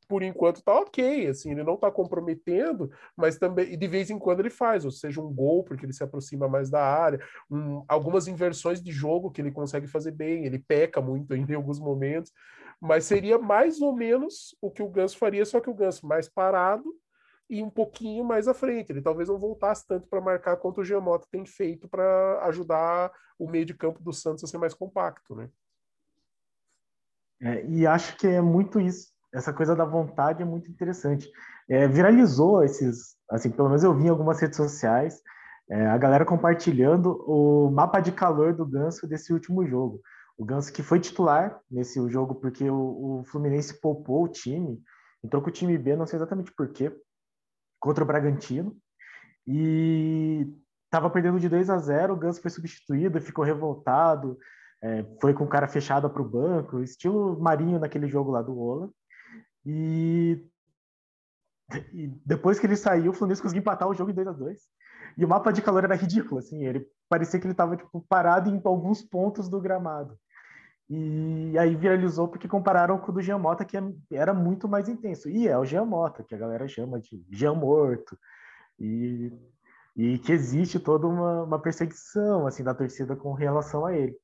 por 0.08 0.22
enquanto 0.22 0.62
tá 0.62 0.78
ok, 0.78 1.26
assim, 1.26 1.50
ele 1.50 1.64
não 1.64 1.76
tá 1.76 1.90
comprometendo, 1.90 2.90
mas 3.16 3.38
também, 3.38 3.76
de 3.76 3.88
vez 3.88 4.08
em 4.08 4.18
quando 4.18 4.40
ele 4.40 4.50
faz, 4.50 4.84
ou 4.84 4.90
seja, 4.90 5.20
um 5.20 5.32
gol, 5.32 5.64
porque 5.64 5.84
ele 5.84 5.92
se 5.92 6.04
aproxima 6.04 6.48
mais 6.48 6.70
da 6.70 6.82
área, 6.82 7.20
um, 7.50 7.84
algumas 7.88 8.28
inversões 8.28 8.80
de 8.80 8.92
jogo 8.92 9.30
que 9.30 9.40
ele 9.40 9.50
consegue 9.50 9.86
fazer 9.86 10.12
bem, 10.12 10.44
ele 10.44 10.58
peca 10.58 11.00
muito 11.00 11.34
em 11.34 11.54
alguns 11.54 11.80
momentos, 11.80 12.32
mas 12.80 13.04
seria 13.04 13.38
mais 13.38 13.80
ou 13.80 13.94
menos 13.94 14.56
o 14.60 14.70
que 14.70 14.82
o 14.82 14.88
Ganso 14.88 15.18
faria, 15.18 15.44
só 15.44 15.60
que 15.60 15.70
o 15.70 15.74
Ganso 15.74 16.06
mais 16.06 16.28
parado 16.28 16.94
e 17.48 17.62
um 17.62 17.70
pouquinho 17.70 18.24
mais 18.24 18.48
à 18.48 18.54
frente. 18.54 18.90
Ele 18.90 19.02
talvez 19.02 19.28
não 19.28 19.38
voltasse 19.38 19.86
tanto 19.86 20.08
para 20.08 20.20
marcar 20.20 20.56
quanto 20.56 20.80
o 20.80 20.84
Giamota 20.84 21.26
tem 21.30 21.44
feito 21.46 21.88
para 21.88 22.40
ajudar 22.46 23.12
o 23.38 23.48
meio 23.48 23.64
de 23.64 23.74
campo 23.74 24.02
do 24.02 24.12
Santos 24.12 24.44
a 24.44 24.46
ser 24.46 24.58
mais 24.58 24.74
compacto, 24.74 25.34
né? 25.34 25.48
É, 27.40 27.64
e 27.66 27.86
acho 27.86 28.16
que 28.16 28.26
é 28.26 28.40
muito 28.40 28.80
isso. 28.80 29.08
Essa 29.32 29.52
coisa 29.52 29.76
da 29.76 29.84
vontade 29.84 30.42
é 30.42 30.44
muito 30.46 30.70
interessante. 30.70 31.30
É, 31.68 31.86
viralizou 31.86 32.62
esses, 32.62 33.16
assim, 33.30 33.50
pelo 33.50 33.68
menos 33.68 33.84
eu 33.84 33.94
vi 33.94 34.06
em 34.06 34.08
algumas 34.08 34.40
redes 34.40 34.56
sociais, 34.56 35.20
é, 35.68 35.86
a 35.86 35.98
galera 35.98 36.24
compartilhando 36.24 37.22
o 37.26 37.70
mapa 37.70 38.00
de 38.00 38.12
calor 38.12 38.54
do 38.54 38.64
Ganso 38.64 39.06
desse 39.06 39.32
último 39.32 39.66
jogo. 39.66 40.00
O 40.38 40.44
Ganso 40.44 40.72
que 40.72 40.82
foi 40.82 41.00
titular 41.00 41.60
nesse 41.70 42.00
jogo 42.08 42.36
porque 42.36 42.68
o, 42.70 43.20
o 43.20 43.24
Fluminense 43.24 43.80
poupou 43.80 44.24
o 44.24 44.28
time, 44.28 44.80
entrou 45.22 45.42
com 45.42 45.48
o 45.48 45.52
time 45.52 45.76
B, 45.76 45.96
não 45.96 46.06
sei 46.06 46.18
exatamente 46.18 46.52
por 46.52 46.68
quê, 46.68 46.94
contra 47.78 48.04
o 48.04 48.06
Bragantino. 48.06 48.76
E 49.46 50.46
estava 50.84 51.10
perdendo 51.10 51.38
de 51.38 51.48
2 51.48 51.70
a 51.70 51.78
0, 51.78 52.14
o 52.14 52.16
Ganso 52.16 52.40
foi 52.40 52.50
substituído, 52.50 53.20
ficou 53.20 53.44
revoltado, 53.44 54.38
é, 54.82 55.04
foi 55.20 55.34
com 55.34 55.46
cara 55.46 55.68
fechado 55.68 56.08
para 56.10 56.22
o 56.22 56.28
banco, 56.28 56.80
estilo 56.80 57.38
Marinho 57.40 57.78
naquele 57.78 58.08
jogo 58.08 58.30
lá 58.30 58.42
do 58.42 58.58
Ola. 58.58 58.90
E, 59.64 60.44
e, 61.92 62.08
depois 62.24 62.58
que 62.58 62.66
ele 62.66 62.76
saiu, 62.76 63.10
o 63.10 63.14
Fluminense 63.14 63.42
conseguiu 63.42 63.60
empatar 63.60 63.88
o 63.88 63.94
jogo 63.94 64.10
em 64.10 64.14
2 64.14 64.28
a 64.28 64.32
2 64.32 64.60
E 65.18 65.24
o 65.24 65.28
mapa 65.28 65.52
de 65.52 65.62
calor 65.62 65.84
era 65.84 65.94
ridículo, 65.94 66.38
assim, 66.38 66.64
ele 66.64 66.86
parecia 67.08 67.38
que 67.38 67.46
ele 67.46 67.52
estava 67.52 67.76
tipo, 67.76 68.04
parado 68.08 68.48
em 68.48 68.60
alguns 68.64 69.02
pontos 69.02 69.48
do 69.48 69.60
gramado. 69.60 70.18
E 70.88 71.58
aí 71.58 71.74
viralizou 71.74 72.28
porque 72.28 72.46
compararam 72.46 72.98
com 72.98 73.10
o 73.10 73.14
do 73.14 73.20
Giamota, 73.20 73.64
que 73.64 73.76
é, 73.76 73.82
era 74.10 74.32
muito 74.32 74.68
mais 74.68 74.88
intenso. 74.88 75.28
E 75.28 75.48
é 75.48 75.58
o 75.58 75.64
Giamota, 75.64 76.22
que 76.22 76.34
a 76.34 76.38
galera 76.38 76.68
chama 76.68 77.00
de 77.00 77.24
Jean 77.30 77.54
Morto. 77.54 78.16
E, 78.78 79.32
e 79.96 80.18
que 80.18 80.32
existe 80.32 80.78
toda 80.78 81.06
uma, 81.06 81.42
uma 81.42 81.58
perseguição 81.58 82.46
assim 82.46 82.62
da 82.62 82.74
torcida 82.74 83.16
com 83.16 83.32
relação 83.32 83.84
a 83.86 83.96
ele. 83.96 84.16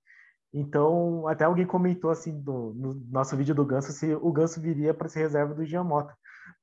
Então, 0.52 1.26
até 1.26 1.44
alguém 1.44 1.66
comentou 1.66 2.10
assim 2.10 2.38
do, 2.40 2.74
no 2.74 2.94
nosso 3.10 3.36
vídeo 3.36 3.54
do 3.54 3.64
Ganso 3.64 3.90
se 3.90 4.14
o 4.14 4.30
Ganso 4.30 4.60
viria 4.60 4.92
para 4.92 5.08
ser 5.08 5.20
reserva 5.20 5.54
do 5.54 5.64
Giamota. 5.64 6.14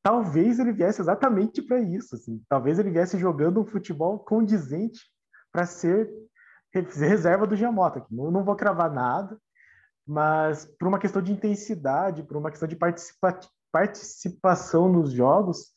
Talvez 0.01 0.59
ele 0.59 0.71
viesse 0.71 1.01
exatamente 1.01 1.61
para 1.61 1.79
isso, 1.79 2.15
assim. 2.15 2.41
Talvez 2.47 2.79
ele 2.79 2.91
viesse 2.91 3.17
jogando 3.17 3.59
um 3.59 3.65
futebol 3.65 4.19
condizente 4.19 5.01
para 5.51 5.65
ser 5.65 6.09
reserva 6.71 7.47
do 7.47 7.55
Giamota. 7.55 8.05
Não, 8.11 8.29
não 8.29 8.43
vou 8.43 8.55
cravar 8.55 8.93
nada, 8.93 9.37
mas 10.09 10.65
por 10.65 10.87
uma 10.87 10.97
questão 10.97 11.21
de 11.21 11.31
intensidade, 11.31 12.23
por 12.23 12.35
uma 12.35 12.49
questão 12.49 12.67
de 12.67 12.75
participa 12.75 13.39
participação 13.71 14.91
nos 14.91 15.11
jogos, 15.11 15.67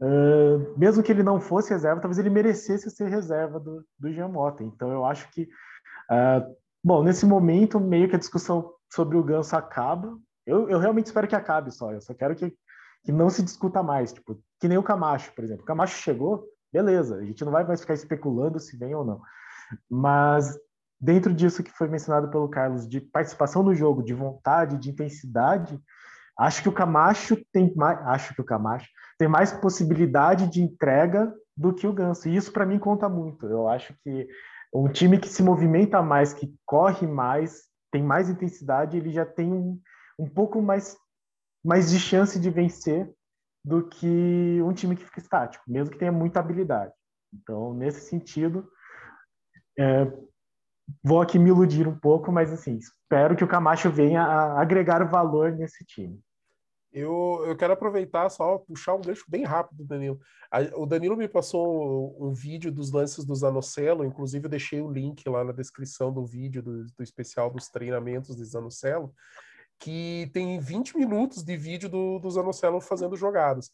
uh, 0.00 0.78
mesmo 0.78 1.02
que 1.02 1.12
ele 1.12 1.22
não 1.22 1.38
fosse 1.38 1.68
reserva, 1.68 2.00
talvez 2.00 2.18
ele 2.18 2.30
merecesse 2.30 2.90
ser 2.90 3.10
reserva 3.10 3.60
do, 3.60 3.84
do 3.98 4.10
Jean 4.10 4.28
Mota. 4.28 4.64
Então 4.64 4.90
eu 4.90 5.04
acho 5.04 5.30
que, 5.30 5.42
uh, 6.10 6.56
bom, 6.82 7.02
nesse 7.02 7.26
momento 7.26 7.78
meio 7.78 8.08
que 8.08 8.16
a 8.16 8.18
discussão 8.18 8.72
sobre 8.90 9.18
o 9.18 9.22
Ganso 9.22 9.54
acaba, 9.54 10.18
Eu, 10.46 10.68
eu 10.68 10.78
realmente 10.78 11.06
espero 11.06 11.28
que 11.28 11.36
acabe 11.36 11.70
só. 11.70 11.92
Eu 11.92 12.00
só 12.00 12.14
quero 12.14 12.34
que, 12.34 12.54
que 13.04 13.12
não 13.12 13.30
se 13.30 13.42
discuta 13.42 13.82
mais. 13.82 14.12
Tipo, 14.12 14.38
que 14.60 14.68
nem 14.68 14.78
o 14.78 14.82
Camacho, 14.82 15.32
por 15.34 15.44
exemplo. 15.44 15.62
O 15.62 15.66
Camacho 15.66 15.96
chegou, 15.96 16.44
beleza. 16.72 17.16
A 17.16 17.24
gente 17.24 17.44
não 17.44 17.52
vai 17.52 17.64
mais 17.64 17.80
ficar 17.80 17.94
especulando 17.94 18.60
se 18.60 18.76
vem 18.76 18.94
ou 18.94 19.04
não. 19.04 19.20
Mas 19.90 20.58
dentro 21.04 21.34
disso 21.34 21.62
que 21.62 21.70
foi 21.70 21.86
mencionado 21.86 22.30
pelo 22.30 22.48
Carlos, 22.48 22.88
de 22.88 22.98
participação 22.98 23.62
no 23.62 23.74
jogo, 23.74 24.02
de 24.02 24.14
vontade, 24.14 24.78
de 24.78 24.88
intensidade, 24.88 25.78
acho 26.38 26.62
que 26.62 26.68
o 26.68 26.72
Camacho 26.72 27.36
tem 27.52 27.74
mais, 27.76 27.98
acho 28.06 28.34
que 28.34 28.40
o 28.40 28.44
Camacho 28.44 28.88
tem 29.18 29.28
mais 29.28 29.52
possibilidade 29.52 30.48
de 30.48 30.62
entrega 30.62 31.30
do 31.54 31.74
que 31.74 31.86
o 31.86 31.92
Ganso. 31.92 32.26
E 32.26 32.34
isso 32.34 32.50
para 32.50 32.64
mim 32.64 32.78
conta 32.78 33.06
muito. 33.06 33.46
Eu 33.46 33.68
acho 33.68 33.94
que 34.02 34.26
um 34.74 34.88
time 34.88 35.18
que 35.18 35.28
se 35.28 35.42
movimenta 35.42 36.00
mais, 36.00 36.32
que 36.32 36.54
corre 36.64 37.06
mais, 37.06 37.64
tem 37.92 38.02
mais 38.02 38.30
intensidade, 38.30 38.96
ele 38.96 39.10
já 39.10 39.26
tem 39.26 39.52
um, 39.52 39.78
um 40.18 40.28
pouco 40.28 40.62
mais, 40.62 40.96
mais 41.62 41.90
de 41.90 42.00
chance 42.00 42.40
de 42.40 42.48
vencer 42.48 43.12
do 43.62 43.86
que 43.86 44.58
um 44.62 44.72
time 44.72 44.96
que 44.96 45.04
fica 45.04 45.20
estático, 45.20 45.64
mesmo 45.68 45.92
que 45.92 45.98
tenha 45.98 46.10
muita 46.10 46.40
habilidade. 46.40 46.94
Então, 47.32 47.74
nesse 47.74 48.08
sentido, 48.08 48.66
é, 49.78 50.10
vou 51.02 51.20
aqui 51.20 51.38
me 51.38 51.50
iludir 51.50 51.86
um 51.86 51.98
pouco, 51.98 52.30
mas 52.32 52.52
assim, 52.52 52.76
espero 52.76 53.36
que 53.36 53.44
o 53.44 53.48
Camacho 53.48 53.90
venha 53.90 54.22
a 54.22 54.60
agregar 54.60 55.04
valor 55.04 55.52
nesse 55.52 55.84
time. 55.84 56.20
Eu, 56.92 57.42
eu 57.44 57.56
quero 57.56 57.72
aproveitar 57.72 58.28
só, 58.28 58.58
puxar 58.58 58.94
um 58.94 59.00
gancho 59.00 59.24
bem 59.28 59.42
rápido, 59.42 59.84
Danilo. 59.84 60.20
o 60.76 60.86
Danilo 60.86 61.16
me 61.16 61.26
passou 61.26 62.16
um 62.24 62.32
vídeo 62.32 62.70
dos 62.70 62.92
lances 62.92 63.24
do 63.24 63.34
Zanocelo, 63.34 64.04
inclusive 64.04 64.46
eu 64.46 64.50
deixei 64.50 64.80
o 64.80 64.90
link 64.90 65.28
lá 65.28 65.42
na 65.42 65.50
descrição 65.50 66.12
do 66.12 66.24
vídeo 66.24 66.62
do, 66.62 66.84
do 66.84 67.02
especial 67.02 67.50
dos 67.50 67.68
treinamentos 67.68 68.36
de 68.36 68.44
Zanocelo, 68.44 69.12
que 69.80 70.30
tem 70.32 70.60
20 70.60 70.96
minutos 70.96 71.42
de 71.42 71.56
vídeo 71.56 71.88
do, 71.88 72.20
do 72.20 72.30
Zanocelo 72.30 72.80
fazendo 72.80 73.16
jogadas. 73.16 73.72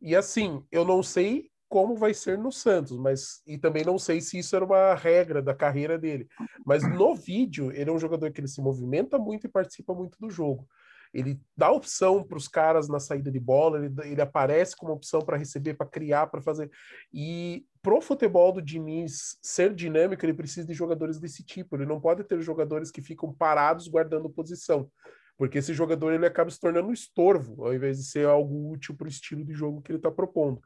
E 0.00 0.16
assim, 0.16 0.64
eu 0.72 0.82
não 0.82 1.02
sei 1.02 1.51
como 1.72 1.96
vai 1.96 2.12
ser 2.12 2.36
no 2.36 2.52
Santos, 2.52 2.98
mas 2.98 3.40
e 3.46 3.56
também 3.56 3.82
não 3.82 3.98
sei 3.98 4.20
se 4.20 4.38
isso 4.38 4.54
era 4.54 4.62
uma 4.62 4.94
regra 4.94 5.40
da 5.40 5.54
carreira 5.54 5.98
dele. 5.98 6.28
Mas 6.66 6.82
no 6.82 7.14
vídeo, 7.14 7.72
ele 7.72 7.88
é 7.88 7.92
um 7.92 7.98
jogador 7.98 8.30
que 8.30 8.40
ele 8.40 8.46
se 8.46 8.60
movimenta 8.60 9.18
muito 9.18 9.46
e 9.46 9.50
participa 9.50 9.94
muito 9.94 10.18
do 10.20 10.28
jogo 10.28 10.68
ele 11.12 11.38
dá 11.56 11.70
opção 11.70 12.24
para 12.24 12.38
os 12.38 12.48
caras 12.48 12.88
na 12.88 12.98
saída 12.98 13.30
de 13.30 13.38
bola, 13.38 13.84
ele, 13.84 13.94
ele 14.04 14.22
aparece 14.22 14.74
como 14.74 14.92
opção 14.92 15.20
para 15.20 15.36
receber, 15.36 15.74
para 15.74 15.86
criar, 15.86 16.28
para 16.28 16.40
fazer. 16.40 16.70
E 17.12 17.66
pro 17.82 18.00
futebol 18.00 18.50
do 18.50 18.62
Diniz 18.62 19.36
ser 19.42 19.74
dinâmico, 19.74 20.24
ele 20.24 20.32
precisa 20.32 20.66
de 20.66 20.72
jogadores 20.72 21.18
desse 21.20 21.44
tipo. 21.44 21.76
Ele 21.76 21.84
não 21.84 22.00
pode 22.00 22.24
ter 22.24 22.40
jogadores 22.40 22.90
que 22.90 23.02
ficam 23.02 23.30
parados 23.30 23.88
guardando 23.88 24.30
posição, 24.30 24.90
porque 25.36 25.58
esse 25.58 25.74
jogador 25.74 26.12
ele 26.12 26.24
acaba 26.24 26.50
se 26.50 26.58
tornando 26.58 26.88
um 26.88 26.94
estorvo, 26.94 27.66
ao 27.66 27.74
invés 27.74 27.98
de 27.98 28.04
ser 28.04 28.26
algo 28.26 28.72
útil 28.72 28.96
para 28.96 29.04
o 29.04 29.10
estilo 29.10 29.44
de 29.44 29.52
jogo 29.52 29.82
que 29.82 29.92
ele 29.92 29.98
está 29.98 30.10
propondo. 30.10 30.62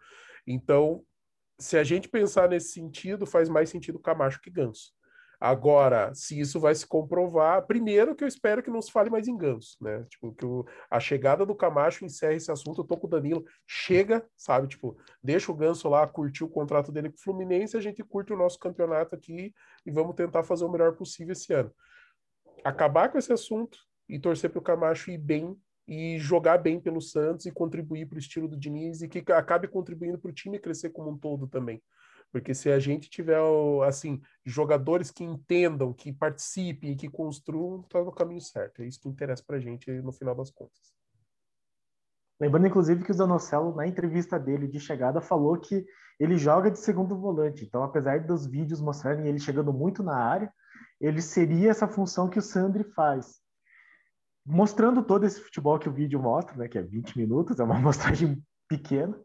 Então, 0.47 1.03
se 1.59 1.77
a 1.79 1.85
gente 1.85 2.09
pensar 2.09 2.49
nesse 2.49 2.73
sentido, 2.73 3.27
faz 3.27 3.49
mais 3.49 3.71
sentido 3.71 3.99
Camacho 3.99 4.41
que 4.41 4.51
Ganso. 4.51 4.95
Agora, 5.39 6.15
se 6.15 6.39
isso 6.39 6.59
vai 6.59 6.75
se 6.75 6.87
comprovar, 6.87 7.67
primeiro 7.67 8.15
que 8.15 8.25
eu 8.25 8.29
espero 8.29 8.63
que 8.63 8.71
não 8.71 8.81
se 8.81 8.91
fale 8.91 9.11
mais 9.11 9.29
enganos, 9.29 9.77
né? 9.81 10.03
Tipo, 10.05 10.35
que 10.35 10.47
o, 10.47 10.65
a 10.91 10.99
chegada 10.99 11.45
do 11.45 11.55
Camacho 11.55 12.07
encerre 12.07 12.37
esse 12.37 12.51
assunto. 12.51 12.81
Eu 12.81 12.87
tô 12.87 12.97
com 12.97 13.07
o 13.07 13.11
Danilo, 13.11 13.45
chega, 13.67 14.27
sabe? 14.35 14.67
Tipo, 14.67 14.97
deixa 15.23 15.53
o 15.53 15.55
Ganso 15.55 15.89
lá 15.89 16.07
curtir 16.07 16.43
o 16.43 16.49
contrato 16.49 16.91
dele 16.91 17.11
com 17.11 17.17
o 17.17 17.21
Fluminense, 17.21 17.77
a 17.77 17.81
gente 17.81 18.03
curte 18.03 18.33
o 18.33 18.37
nosso 18.37 18.59
campeonato 18.59 19.15
aqui 19.15 19.53
e 19.85 19.91
vamos 19.91 20.15
tentar 20.15 20.43
fazer 20.43 20.65
o 20.65 20.71
melhor 20.71 20.95
possível 20.97 21.33
esse 21.33 21.53
ano. 21.53 21.71
Acabar 22.65 23.11
com 23.11 23.19
esse 23.19 23.33
assunto 23.33 23.79
e 24.09 24.19
torcer 24.19 24.49
para 24.49 24.59
o 24.59 24.63
Camacho 24.63 25.11
ir 25.11 25.19
bem 25.19 25.55
e 25.87 26.19
jogar 26.19 26.59
bem 26.59 26.81
pelo 26.81 27.01
Santos 27.01 27.47
e 27.47 27.53
contribuir 27.53 28.07
para 28.07 28.17
o 28.17 28.19
estilo 28.19 28.49
do 28.49 28.57
Diniz 28.57 29.03
e 29.03 29.09
que 29.09 29.33
acabe 29.33 29.69
contribuindo 29.69 30.19
para 30.19 30.31
o 30.31 30.35
time 30.35 30.59
crescer 30.59 30.91
como 30.91 31.11
um 31.11 31.19
todo 31.19 31.47
também. 31.47 31.83
Porque 32.33 32.53
se 32.53 32.71
a 32.71 32.79
gente 32.79 33.09
tiver, 33.09 33.41
assim, 33.87 34.21
jogadores 34.45 35.11
que 35.11 35.25
entendam, 35.25 35.93
que 35.93 36.13
participem 36.13 36.93
e 36.93 36.97
que 36.97 37.09
construam, 37.09 37.81
está 37.81 38.03
no 38.03 38.13
caminho 38.13 38.41
certo. 38.41 38.83
É 38.83 38.87
isso 38.87 39.01
que 39.01 39.09
interessa 39.09 39.45
para 39.47 39.57
a 39.57 39.61
gente 39.61 39.91
no 40.03 40.13
final 40.13 40.35
das 40.35 40.51
contas. 40.51 40.95
Lembrando, 42.39 42.67
inclusive, 42.67 43.03
que 43.03 43.11
o 43.11 43.15
Zanocelo, 43.15 43.75
na 43.75 43.87
entrevista 43.87 44.39
dele 44.39 44.67
de 44.67 44.79
chegada, 44.79 45.21
falou 45.21 45.59
que 45.59 45.87
ele 46.19 46.37
joga 46.37 46.71
de 46.71 46.79
segundo 46.79 47.17
volante. 47.17 47.65
Então, 47.65 47.83
apesar 47.83 48.21
dos 48.21 48.47
vídeos 48.47 48.81
mostrarem 48.81 49.27
ele 49.27 49.39
chegando 49.39 49.73
muito 49.73 50.03
na 50.03 50.17
área, 50.17 50.53
ele 51.01 51.23
seria 51.23 51.71
essa 51.71 51.89
função 51.89 52.29
que 52.29 52.39
o 52.39 52.43
Sandri 52.43 52.85
faz. 52.93 53.41
Mostrando 54.47 55.03
todo 55.03 55.27
esse 55.27 55.41
futebol 55.41 55.79
que 55.79 55.89
o 55.89 55.93
vídeo 55.93 56.21
mostra, 56.21 56.57
né, 56.57 56.69
que 56.69 56.79
é 56.79 56.83
20 56.83 57.19
minutos, 57.19 57.59
é 57.59 57.65
uma 57.65 57.79
mostragem 57.81 58.43
pequena, 58.69 59.17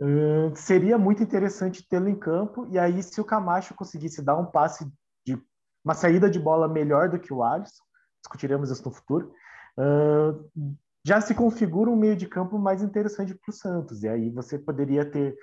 Uh, 0.00 0.54
seria 0.54 0.96
muito 0.96 1.24
interessante 1.24 1.86
tê-lo 1.88 2.08
em 2.08 2.14
campo, 2.14 2.68
e 2.70 2.78
aí, 2.78 3.02
se 3.02 3.20
o 3.20 3.24
Camacho 3.24 3.74
conseguisse 3.74 4.22
dar 4.22 4.36
um 4.36 4.46
passe 4.46 4.88
de 5.26 5.36
uma 5.84 5.92
saída 5.92 6.30
de 6.30 6.38
bola 6.38 6.68
melhor 6.68 7.08
do 7.08 7.18
que 7.18 7.32
o 7.32 7.42
Alisson, 7.42 7.82
discutiremos 8.22 8.70
isso 8.70 8.84
no 8.84 8.92
futuro, 8.92 9.32
uh, 9.76 10.78
já 11.04 11.20
se 11.20 11.34
configura 11.34 11.90
um 11.90 11.96
meio 11.96 12.14
de 12.14 12.28
campo 12.28 12.58
mais 12.58 12.80
interessante 12.80 13.34
para 13.34 13.50
o 13.50 13.52
Santos. 13.52 14.04
E 14.04 14.08
aí 14.08 14.30
você 14.30 14.56
poderia 14.56 15.04
ter 15.04 15.34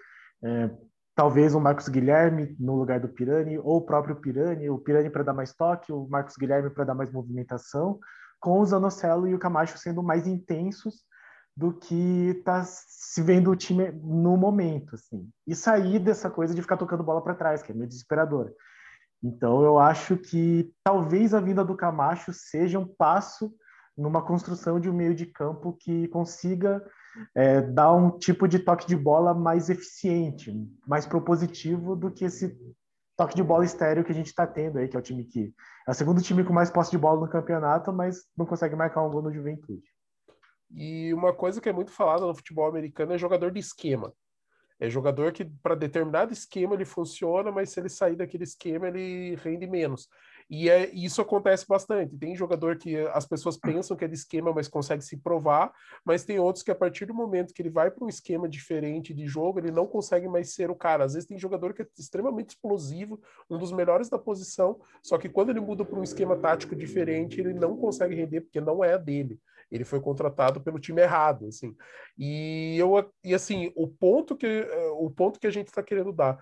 uh, 0.41 0.89
talvez 1.13 1.53
o 1.53 1.59
Marcos 1.59 1.89
Guilherme 1.89 2.55
no 2.57 2.75
lugar 2.75 3.01
do 3.01 3.09
Pirani, 3.09 3.57
ou 3.57 3.77
o 3.77 3.85
próprio 3.85 4.15
Pirani, 4.15 4.69
o 4.69 4.77
Pirani 4.77 5.09
para 5.09 5.23
dar 5.23 5.33
mais 5.33 5.53
toque, 5.53 5.91
o 5.91 6.07
Marcos 6.07 6.37
Guilherme 6.37 6.69
para 6.69 6.85
dar 6.85 6.95
mais 6.95 7.11
movimentação, 7.11 7.99
com 8.39 8.59
o 8.59 8.65
Zanocelo 8.65 9.27
e 9.27 9.33
o 9.33 9.39
Camacho 9.39 9.77
sendo 9.77 10.03
mais 10.03 10.27
intensos 10.27 11.03
do 11.55 11.73
que 11.73 12.41
tá 12.43 12.63
se 12.65 13.21
vendo 13.21 13.49
o 13.49 13.55
time 13.55 13.91
no 13.91 14.35
momento, 14.35 14.95
assim. 14.95 15.29
E 15.47 15.55
sair 15.55 15.99
dessa 15.99 16.29
coisa 16.29 16.53
de 16.53 16.61
ficar 16.61 16.77
tocando 16.77 17.03
bola 17.03 17.21
para 17.21 17.35
trás, 17.35 17.63
que 17.63 17.71
é 17.71 17.75
meio 17.75 17.87
desesperadora. 17.87 18.53
Então, 19.23 19.63
eu 19.63 19.79
acho 19.79 20.17
que 20.17 20.71
talvez 20.83 21.33
a 21.33 21.39
vinda 21.39 21.63
do 21.63 21.75
Camacho 21.75 22.33
seja 22.33 22.77
um 22.77 22.85
passo 22.85 23.53
numa 23.97 24.21
construção 24.21 24.79
de 24.79 24.89
um 24.89 24.93
meio 24.93 25.15
de 25.15 25.25
campo 25.25 25.73
que 25.79 26.07
consiga 26.09 26.85
é, 27.33 27.61
dar 27.61 27.93
um 27.93 28.17
tipo 28.17 28.47
de 28.47 28.59
toque 28.59 28.85
de 28.85 28.95
bola 28.95 29.33
mais 29.33 29.69
eficiente, 29.69 30.53
mais 30.85 31.05
propositivo 31.05 31.95
do 31.95 32.11
que 32.11 32.25
esse 32.25 32.57
toque 33.15 33.35
de 33.35 33.43
bola 33.43 33.63
estéreo 33.63 34.03
que 34.03 34.11
a 34.11 34.15
gente 34.15 34.27
está 34.27 34.45
tendo 34.45 34.77
aí, 34.77 34.87
que 34.87 34.95
é 34.95 34.99
o 34.99 35.03
time 35.03 35.23
que 35.23 35.53
é 35.87 35.91
o 35.91 35.93
segundo 35.93 36.21
time 36.21 36.43
com 36.43 36.53
mais 36.53 36.69
posse 36.69 36.91
de 36.91 36.97
bola 36.97 37.19
no 37.19 37.29
campeonato, 37.29 37.93
mas 37.93 38.25
não 38.37 38.45
consegue 38.45 38.75
marcar 38.75 39.03
um 39.03 39.09
gol 39.09 39.21
no 39.21 39.33
Juventude. 39.33 39.83
E 40.71 41.13
uma 41.13 41.33
coisa 41.33 41.61
que 41.61 41.69
é 41.69 41.73
muito 41.73 41.91
falada 41.91 42.25
no 42.25 42.35
futebol 42.35 42.67
americano 42.67 43.13
é 43.13 43.17
jogador 43.17 43.51
de 43.51 43.59
esquema. 43.59 44.13
É 44.79 44.89
jogador 44.89 45.31
que, 45.31 45.45
para 45.45 45.73
determinado 45.73 46.33
esquema, 46.33 46.73
ele 46.73 46.83
funciona, 46.83 47.49
mas 47.51 47.69
se 47.69 47.79
ele 47.79 47.87
sair 47.87 48.15
daquele 48.15 48.43
esquema, 48.43 48.87
ele 48.87 49.35
rende 49.35 49.65
menos. 49.65 50.09
E 50.49 50.69
é, 50.69 50.89
isso 50.93 51.21
acontece 51.21 51.65
bastante. 51.67 52.15
Tem 52.17 52.35
jogador 52.35 52.77
que 52.77 52.95
as 53.07 53.25
pessoas 53.25 53.57
pensam 53.57 53.97
que 53.97 54.05
é 54.05 54.07
de 54.07 54.13
esquema, 54.13 54.53
mas 54.53 54.67
consegue 54.67 55.01
se 55.01 55.17
provar, 55.17 55.73
mas 56.03 56.23
tem 56.23 56.39
outros 56.39 56.63
que, 56.63 56.71
a 56.71 56.75
partir 56.75 57.05
do 57.05 57.13
momento 57.13 57.53
que 57.53 57.61
ele 57.61 57.69
vai 57.69 57.89
para 57.89 58.05
um 58.05 58.09
esquema 58.09 58.47
diferente 58.47 59.13
de 59.13 59.25
jogo, 59.25 59.59
ele 59.59 59.71
não 59.71 59.87
consegue 59.87 60.27
mais 60.27 60.53
ser 60.53 60.69
o 60.69 60.75
cara. 60.75 61.03
Às 61.03 61.13
vezes 61.13 61.27
tem 61.27 61.37
jogador 61.37 61.73
que 61.73 61.81
é 61.81 61.87
extremamente 61.97 62.49
explosivo, 62.49 63.19
um 63.49 63.57
dos 63.57 63.71
melhores 63.71 64.07
da 64.09 64.19
posição, 64.19 64.79
só 65.01 65.17
que 65.17 65.29
quando 65.29 65.49
ele 65.49 65.59
muda 65.59 65.83
para 65.83 65.99
um 65.99 66.03
esquema 66.03 66.35
tático 66.35 66.75
diferente, 66.75 67.39
ele 67.39 67.53
não 67.53 67.75
consegue 67.75 68.15
render, 68.15 68.41
porque 68.41 68.61
não 68.61 68.83
é 68.83 68.93
a 68.93 68.97
dele 68.97 69.39
ele 69.71 69.83
foi 69.83 69.99
contratado 69.99 70.61
pelo 70.61 70.79
time 70.79 71.01
errado, 71.01 71.47
assim. 71.47 71.75
E 72.15 72.77
eu 72.77 73.11
e 73.23 73.33
assim, 73.33 73.73
o 73.75 73.87
ponto 73.87 74.35
que 74.35 74.63
o 74.99 75.09
ponto 75.09 75.39
que 75.39 75.47
a 75.47 75.51
gente 75.51 75.67
está 75.67 75.81
querendo 75.81 76.13
dar 76.13 76.39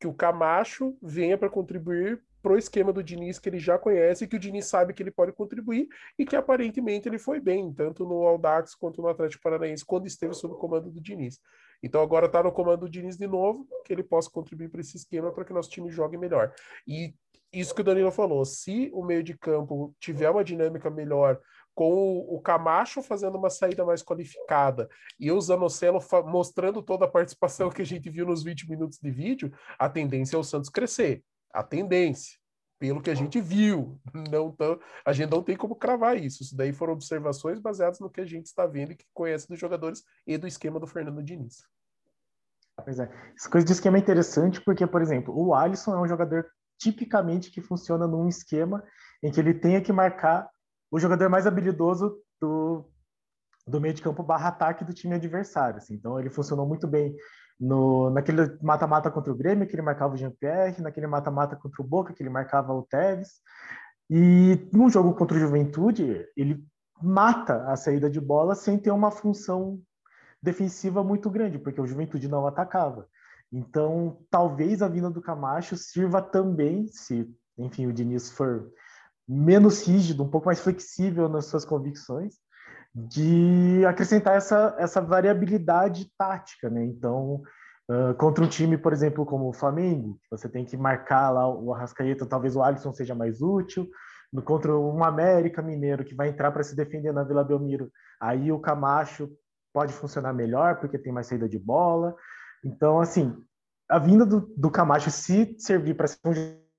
que 0.00 0.06
o 0.08 0.12
Camacho 0.12 0.98
venha 1.00 1.38
para 1.38 1.48
contribuir 1.48 2.20
pro 2.42 2.58
esquema 2.58 2.92
do 2.92 3.02
Diniz 3.02 3.38
que 3.38 3.48
ele 3.48 3.58
já 3.58 3.78
conhece, 3.78 4.26
que 4.26 4.36
o 4.36 4.38
Diniz 4.38 4.66
sabe 4.66 4.92
que 4.92 5.02
ele 5.02 5.12
pode 5.12 5.32
contribuir 5.32 5.86
e 6.18 6.26
que 6.26 6.34
aparentemente 6.34 7.08
ele 7.08 7.18
foi 7.18 7.40
bem, 7.40 7.72
tanto 7.72 8.04
no 8.04 8.26
Aldax 8.26 8.74
quanto 8.74 9.00
no 9.00 9.08
Atlético 9.08 9.42
Paranaense, 9.42 9.84
quando 9.84 10.06
esteve 10.06 10.34
sob 10.34 10.54
o 10.54 10.58
comando 10.58 10.90
do 10.90 11.00
Diniz. 11.00 11.38
Então 11.82 12.02
agora 12.02 12.26
está 12.26 12.42
no 12.42 12.52
comando 12.52 12.80
do 12.80 12.90
Diniz 12.90 13.16
de 13.16 13.26
novo, 13.26 13.66
que 13.84 13.92
ele 13.92 14.02
possa 14.02 14.30
contribuir 14.30 14.68
para 14.68 14.80
esse 14.80 14.96
esquema 14.96 15.32
para 15.32 15.44
que 15.44 15.52
nosso 15.52 15.70
time 15.70 15.90
jogue 15.90 16.18
melhor. 16.18 16.52
E 16.86 17.14
isso 17.52 17.74
que 17.74 17.80
o 17.82 17.84
Danilo 17.84 18.10
falou, 18.10 18.44
se 18.44 18.90
o 18.92 19.04
meio 19.04 19.22
de 19.22 19.36
campo 19.36 19.94
tiver 20.00 20.30
uma 20.30 20.42
dinâmica 20.42 20.90
melhor, 20.90 21.38
com 21.74 22.18
o 22.28 22.40
Camacho 22.40 23.02
fazendo 23.02 23.38
uma 23.38 23.50
saída 23.50 23.84
mais 23.84 24.02
qualificada 24.02 24.88
e 25.18 25.30
o 25.32 25.40
Zanocelo 25.40 25.98
mostrando 26.26 26.82
toda 26.82 27.06
a 27.06 27.08
participação 27.08 27.70
que 27.70 27.82
a 27.82 27.86
gente 27.86 28.10
viu 28.10 28.26
nos 28.26 28.42
20 28.42 28.68
minutos 28.68 28.98
de 28.98 29.10
vídeo, 29.10 29.52
a 29.78 29.88
tendência 29.88 30.36
é 30.36 30.38
o 30.38 30.44
Santos 30.44 30.68
crescer. 30.68 31.22
A 31.52 31.62
tendência, 31.62 32.38
pelo 32.78 33.00
que 33.00 33.10
a 33.10 33.14
gente 33.14 33.40
viu. 33.40 34.00
Não 34.30 34.50
tão, 34.50 34.78
a 35.04 35.12
gente 35.12 35.30
não 35.30 35.42
tem 35.42 35.56
como 35.56 35.76
cravar 35.76 36.16
isso. 36.16 36.42
Isso 36.42 36.56
daí 36.56 36.72
foram 36.72 36.94
observações 36.94 37.60
baseadas 37.60 38.00
no 38.00 38.10
que 38.10 38.20
a 38.20 38.26
gente 38.26 38.46
está 38.46 38.66
vendo 38.66 38.92
e 38.92 38.96
que 38.96 39.04
conhece 39.14 39.48
dos 39.48 39.58
jogadores 39.58 40.02
e 40.26 40.36
do 40.36 40.48
esquema 40.48 40.80
do 40.80 40.86
Fernando 40.86 41.22
Diniz. 41.22 41.64
Pois 42.82 42.98
é. 42.98 43.08
Essa 43.36 43.48
coisa 43.48 43.64
de 43.64 43.72
esquema 43.72 43.98
é 43.98 44.00
interessante 44.00 44.60
porque, 44.60 44.86
por 44.86 45.00
exemplo, 45.00 45.32
o 45.36 45.54
Alisson 45.54 45.94
é 45.94 46.00
um 46.00 46.08
jogador 46.08 46.46
tipicamente 46.78 47.50
que 47.50 47.60
funciona 47.60 48.06
num 48.06 48.26
esquema 48.26 48.82
em 49.22 49.30
que 49.30 49.38
ele 49.38 49.54
tenha 49.54 49.80
que 49.80 49.92
marcar 49.92 50.50
o 50.90 50.98
jogador 50.98 51.28
mais 51.28 51.46
habilidoso 51.46 52.20
do, 52.40 52.90
do 53.66 53.80
meio 53.80 53.94
de 53.94 54.02
campo 54.02 54.22
barra 54.22 54.48
ataque 54.48 54.84
do 54.84 54.92
time 54.92 55.14
adversário. 55.14 55.76
Assim. 55.76 55.94
Então 55.94 56.18
ele 56.18 56.30
funcionou 56.30 56.66
muito 56.66 56.88
bem 56.88 57.14
no, 57.62 58.10
naquele 58.10 58.58
mata-mata 58.60 59.08
contra 59.08 59.32
o 59.32 59.36
Grêmio, 59.36 59.68
que 59.68 59.76
ele 59.76 59.82
marcava 59.82 60.14
o 60.14 60.16
Jean-Pierre, 60.16 60.82
naquele 60.82 61.06
mata-mata 61.06 61.54
contra 61.54 61.80
o 61.80 61.86
Boca, 61.86 62.12
que 62.12 62.20
ele 62.20 62.28
marcava 62.28 62.72
o 62.72 62.82
Tevez. 62.82 63.40
E 64.10 64.68
no 64.72 64.90
jogo 64.90 65.14
contra 65.14 65.36
o 65.36 65.40
Juventude, 65.40 66.26
ele 66.36 66.66
mata 67.00 67.70
a 67.70 67.76
saída 67.76 68.10
de 68.10 68.20
bola 68.20 68.56
sem 68.56 68.76
ter 68.76 68.90
uma 68.90 69.12
função 69.12 69.80
defensiva 70.42 71.04
muito 71.04 71.30
grande, 71.30 71.56
porque 71.56 71.80
o 71.80 71.86
Juventude 71.86 72.26
não 72.26 72.46
atacava. 72.48 73.06
Então, 73.52 74.18
talvez 74.28 74.82
a 74.82 74.88
vinda 74.88 75.08
do 75.08 75.22
Camacho 75.22 75.76
sirva 75.76 76.20
também, 76.20 76.88
se, 76.88 77.32
enfim, 77.56 77.86
o 77.86 77.92
Diniz 77.92 78.30
for 78.30 78.72
menos 79.28 79.86
rígido, 79.86 80.24
um 80.24 80.28
pouco 80.28 80.46
mais 80.46 80.58
flexível 80.58 81.28
nas 81.28 81.46
suas 81.46 81.64
convicções, 81.64 82.34
de 82.94 83.84
acrescentar 83.86 84.36
essa, 84.36 84.74
essa 84.78 85.00
variabilidade 85.00 86.10
tática, 86.16 86.68
né? 86.68 86.84
Então, 86.84 87.42
uh, 87.90 88.14
contra 88.18 88.44
um 88.44 88.48
time, 88.48 88.76
por 88.76 88.92
exemplo, 88.92 89.24
como 89.24 89.48
o 89.48 89.52
Flamengo, 89.52 90.18
você 90.30 90.48
tem 90.48 90.64
que 90.64 90.76
marcar 90.76 91.30
lá 91.30 91.48
o 91.48 91.72
Arrascaeta, 91.72 92.26
talvez 92.26 92.54
o 92.54 92.62
Alisson 92.62 92.92
seja 92.92 93.14
mais 93.14 93.40
útil. 93.40 93.88
No, 94.32 94.42
contra 94.42 94.76
um 94.76 95.04
América 95.04 95.60
Mineiro 95.62 96.04
que 96.04 96.14
vai 96.14 96.28
entrar 96.28 96.52
para 96.52 96.62
se 96.62 96.74
defender 96.74 97.12
na 97.12 97.22
Vila 97.22 97.44
Belmiro, 97.44 97.90
aí 98.20 98.50
o 98.50 98.60
Camacho 98.60 99.30
pode 99.74 99.92
funcionar 99.92 100.32
melhor 100.32 100.80
porque 100.80 100.98
tem 100.98 101.12
mais 101.12 101.26
saída 101.26 101.48
de 101.48 101.58
bola. 101.58 102.14
Então, 102.64 103.00
assim, 103.00 103.36
a 103.88 103.98
vinda 103.98 104.24
do, 104.24 104.40
do 104.56 104.70
Camacho 104.70 105.10
se 105.10 105.54
servir 105.58 105.94
para 105.94 106.08
ser 106.08 106.18
um 106.24 106.32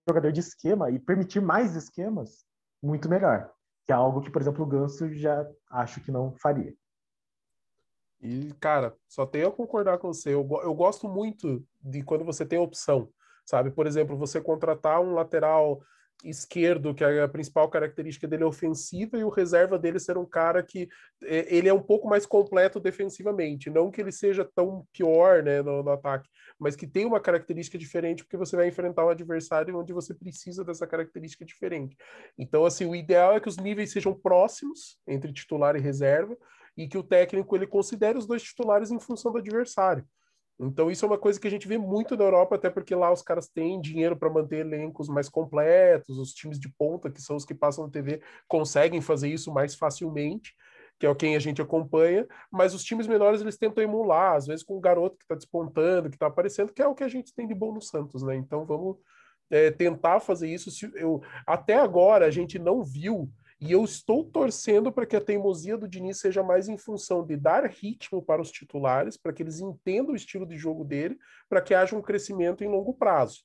jogador 0.07 0.31
de 0.31 0.39
esquema 0.39 0.89
e 0.89 0.99
permitir 0.99 1.41
mais 1.41 1.75
esquemas, 1.75 2.43
muito 2.81 3.09
melhor 3.09 3.51
que 3.85 3.91
é 3.91 3.95
algo 3.95 4.21
que, 4.21 4.31
por 4.31 4.41
exemplo, 4.41 4.63
o 4.63 4.67
Ganso 4.67 5.11
já 5.13 5.45
acho 5.69 6.01
que 6.01 6.11
não 6.11 6.33
faria. 6.35 6.73
E, 8.21 8.53
cara, 8.53 8.95
só 9.07 9.25
tenho 9.25 9.49
a 9.49 9.51
concordar 9.51 9.97
com 9.97 10.07
você. 10.07 10.33
Eu, 10.33 10.47
eu 10.63 10.73
gosto 10.73 11.09
muito 11.09 11.65
de 11.81 12.01
quando 12.03 12.23
você 12.23 12.45
tem 12.45 12.57
opção, 12.57 13.09
sabe? 13.45 13.69
Por 13.69 13.85
exemplo, 13.85 14.17
você 14.17 14.39
contratar 14.39 15.01
um 15.01 15.13
lateral 15.13 15.81
esquerdo, 16.23 16.93
que 16.93 17.03
é 17.03 17.21
a 17.21 17.27
principal 17.27 17.69
característica 17.69 18.27
dele 18.27 18.43
é 18.43 18.45
ofensiva, 18.45 19.17
e 19.17 19.23
o 19.23 19.29
reserva 19.29 19.77
dele 19.77 19.99
ser 19.99 20.17
um 20.17 20.25
cara 20.25 20.63
que 20.63 20.87
é, 21.23 21.53
ele 21.55 21.67
é 21.67 21.73
um 21.73 21.81
pouco 21.81 22.07
mais 22.07 22.25
completo 22.25 22.79
defensivamente. 22.79 23.69
Não 23.69 23.91
que 23.91 23.99
ele 23.99 24.11
seja 24.11 24.47
tão 24.55 24.87
pior 24.93 25.43
né, 25.43 25.61
no, 25.61 25.83
no, 25.83 25.91
ataque, 25.91 26.29
mas 26.57 26.75
que 26.75 26.87
tem 26.87 27.05
uma 27.05 27.19
característica 27.19 27.77
diferente, 27.77 28.23
porque 28.23 28.37
você 28.37 28.55
vai 28.55 28.67
enfrentar 28.67 29.05
um 29.05 29.09
adversário 29.09 29.77
onde 29.77 29.91
você 29.91 30.13
precisa 30.13 30.63
dessa 30.63 30.87
característica 30.87 31.43
diferente. 31.43 31.95
Então, 32.37 32.65
assim, 32.65 32.85
o 32.85 32.95
ideal 32.95 33.35
é 33.35 33.39
que 33.39 33.49
os 33.49 33.57
níveis 33.57 33.91
sejam 33.91 34.13
próximos 34.13 34.97
entre 35.07 35.33
titular 35.33 35.75
e 35.75 35.79
reserva, 35.79 36.37
e 36.75 36.87
que 36.87 36.97
o 36.97 37.03
técnico 37.03 37.55
ele 37.55 37.67
considere 37.67 38.17
os 38.17 38.25
dois 38.25 38.41
titulares 38.41 38.91
em 38.91 38.99
função 38.99 39.31
do 39.31 39.37
adversário. 39.37 40.05
Então, 40.59 40.91
isso 40.91 41.03
é 41.03 41.07
uma 41.07 41.17
coisa 41.17 41.39
que 41.39 41.47
a 41.47 41.49
gente 41.49 41.67
vê 41.67 41.77
muito 41.77 42.15
na 42.15 42.23
Europa, 42.23 42.55
até 42.55 42.69
porque 42.69 42.93
lá 42.93 43.11
os 43.11 43.21
caras 43.21 43.47
têm 43.47 43.81
dinheiro 43.81 44.15
para 44.15 44.29
manter 44.29 44.59
elencos 44.59 45.09
mais 45.09 45.27
completos, 45.27 46.17
os 46.17 46.33
times 46.33 46.59
de 46.59 46.69
ponta, 46.69 47.09
que 47.09 47.21
são 47.21 47.35
os 47.35 47.45
que 47.45 47.55
passam 47.55 47.85
na 47.85 47.91
TV, 47.91 48.21
conseguem 48.47 49.01
fazer 49.01 49.29
isso 49.29 49.51
mais 49.51 49.75
facilmente, 49.75 50.53
que 50.99 51.07
é 51.07 51.15
quem 51.15 51.35
a 51.35 51.39
gente 51.39 51.61
acompanha, 51.61 52.25
mas 52.51 52.73
os 52.73 52.83
times 52.83 53.07
menores 53.07 53.41
eles 53.41 53.57
tentam 53.57 53.83
emular, 53.83 54.35
às 54.35 54.45
vezes 54.45 54.63
com 54.63 54.77
um 54.77 54.81
garoto 54.81 55.17
que 55.17 55.23
está 55.23 55.35
despontando, 55.35 56.09
que 56.09 56.15
está 56.15 56.27
aparecendo, 56.27 56.71
que 56.71 56.81
é 56.81 56.87
o 56.87 56.95
que 56.95 57.03
a 57.03 57.09
gente 57.09 57.33
tem 57.33 57.47
de 57.47 57.55
bom 57.55 57.73
no 57.73 57.81
Santos, 57.81 58.21
né? 58.23 58.35
Então, 58.35 58.65
vamos 58.65 58.97
é, 59.49 59.71
tentar 59.71 60.19
fazer 60.19 60.49
isso. 60.49 60.69
Eu, 60.95 61.21
até 61.45 61.75
agora, 61.75 62.25
a 62.25 62.31
gente 62.31 62.59
não 62.59 62.83
viu 62.83 63.29
e 63.65 63.71
eu 63.71 63.85
estou 63.85 64.25
torcendo 64.25 64.91
para 64.91 65.05
que 65.05 65.15
a 65.15 65.21
teimosia 65.21 65.77
do 65.77 65.87
Diniz 65.87 66.19
seja 66.19 66.43
mais 66.43 66.67
em 66.67 66.77
função 66.77 67.25
de 67.25 67.37
dar 67.37 67.63
ritmo 67.65 68.21
para 68.21 68.41
os 68.41 68.51
titulares, 68.51 69.15
para 69.15 69.31
que 69.31 69.41
eles 69.41 69.61
entendam 69.61 70.11
o 70.11 70.17
estilo 70.17 70.45
de 70.45 70.57
jogo 70.57 70.83
dele, 70.83 71.17
para 71.47 71.61
que 71.61 71.73
haja 71.73 71.95
um 71.95 72.01
crescimento 72.01 72.61
em 72.61 72.67
longo 72.67 72.93
prazo. 72.93 73.39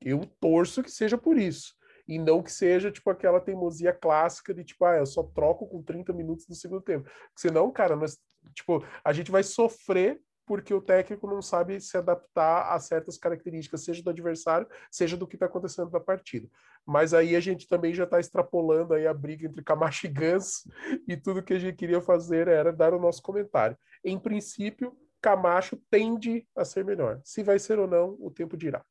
Eu 0.00 0.24
torço 0.38 0.84
que 0.84 0.90
seja 0.90 1.18
por 1.18 1.36
isso. 1.36 1.74
E 2.06 2.16
não 2.16 2.44
que 2.44 2.52
seja, 2.52 2.92
tipo, 2.92 3.10
aquela 3.10 3.40
teimosia 3.40 3.92
clássica 3.92 4.54
de, 4.54 4.62
tipo, 4.62 4.84
ah, 4.84 4.98
eu 4.98 5.06
só 5.06 5.24
troco 5.24 5.66
com 5.66 5.82
30 5.82 6.12
minutos 6.12 6.46
do 6.46 6.54
segundo 6.54 6.80
tempo. 6.80 7.10
Senão, 7.34 7.68
cara, 7.72 7.96
nós, 7.96 8.18
tipo, 8.54 8.84
a 9.02 9.12
gente 9.12 9.32
vai 9.32 9.42
sofrer 9.42 10.20
porque 10.46 10.72
o 10.72 10.80
técnico 10.80 11.26
não 11.26 11.42
sabe 11.42 11.80
se 11.80 11.96
adaptar 11.96 12.72
a 12.72 12.78
certas 12.78 13.18
características, 13.18 13.82
seja 13.82 14.02
do 14.02 14.10
adversário, 14.10 14.68
seja 14.90 15.16
do 15.16 15.26
que 15.26 15.34
está 15.34 15.46
acontecendo 15.46 15.90
na 15.90 16.00
partida. 16.00 16.48
Mas 16.86 17.12
aí 17.12 17.34
a 17.34 17.40
gente 17.40 17.68
também 17.68 17.92
já 17.92 18.04
está 18.04 18.20
extrapolando 18.20 18.94
aí 18.94 19.06
a 19.06 19.12
briga 19.12 19.46
entre 19.46 19.62
Camacho 19.62 20.06
e 20.06 20.10
Gans, 20.10 20.62
e 21.06 21.16
tudo 21.16 21.42
que 21.42 21.52
a 21.52 21.58
gente 21.58 21.76
queria 21.76 22.00
fazer 22.00 22.46
era 22.46 22.72
dar 22.72 22.94
o 22.94 23.00
nosso 23.00 23.20
comentário. 23.20 23.76
Em 24.04 24.18
princípio, 24.18 24.96
Camacho 25.20 25.76
tende 25.90 26.46
a 26.56 26.64
ser 26.64 26.84
melhor. 26.84 27.20
Se 27.24 27.42
vai 27.42 27.58
ser 27.58 27.78
ou 27.80 27.88
não, 27.88 28.16
o 28.20 28.30
tempo 28.30 28.56
dirá. 28.56 28.84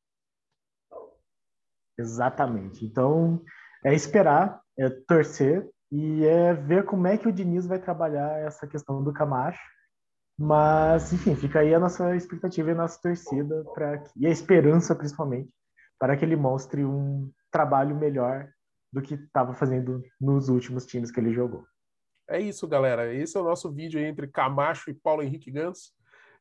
Exatamente. 1.98 2.84
Então, 2.84 3.42
é 3.86 3.94
esperar, 3.94 4.62
é 4.78 4.90
torcer 4.90 5.66
e 5.90 6.26
é 6.26 6.54
ver 6.54 6.84
como 6.84 7.08
é 7.08 7.18
que 7.18 7.30
o 7.30 7.32
Diniz 7.32 7.66
vai 7.66 7.80
trabalhar 7.80 8.38
essa 8.40 8.68
questão 8.68 9.02
do 9.02 9.14
Camacho 9.14 9.75
mas, 10.38 11.14
enfim, 11.14 11.36
fica 11.36 11.60
aí 11.60 11.74
a 11.74 11.80
nossa 11.80 12.16
expectativa 12.16 12.70
e 12.70 12.74
a 12.74 12.76
nossa 12.76 13.02
torcida 13.02 13.64
para 13.74 14.04
e 14.16 14.28
a 14.28 14.30
esperança, 14.30 14.96
principalmente, 14.96 15.50
para 15.98 16.18
que 16.18 16.26
ele 16.26 16.36
mostre 16.36 16.84
um 16.84 17.32
trabalho 17.50 17.96
melhor 17.96 18.50
do 18.92 19.02
que 19.02 19.16
estava 19.16 19.54
fazendo 19.54 20.04
nos 20.20 20.50
últimos 20.50 20.86
times 20.86 21.12
que 21.12 21.20
ele 21.20 21.34
jogou. 21.34 21.66
É 22.28 22.40
isso, 22.40 22.68
galera. 22.68 23.14
Esse 23.14 23.38
é 23.38 23.40
o 23.40 23.44
nosso 23.44 23.72
vídeo 23.72 24.00
entre 24.00 24.28
Camacho 24.28 24.90
e 24.90 24.94
Paulo 24.94 25.22
Henrique 25.22 25.52
Gans. 25.52 25.94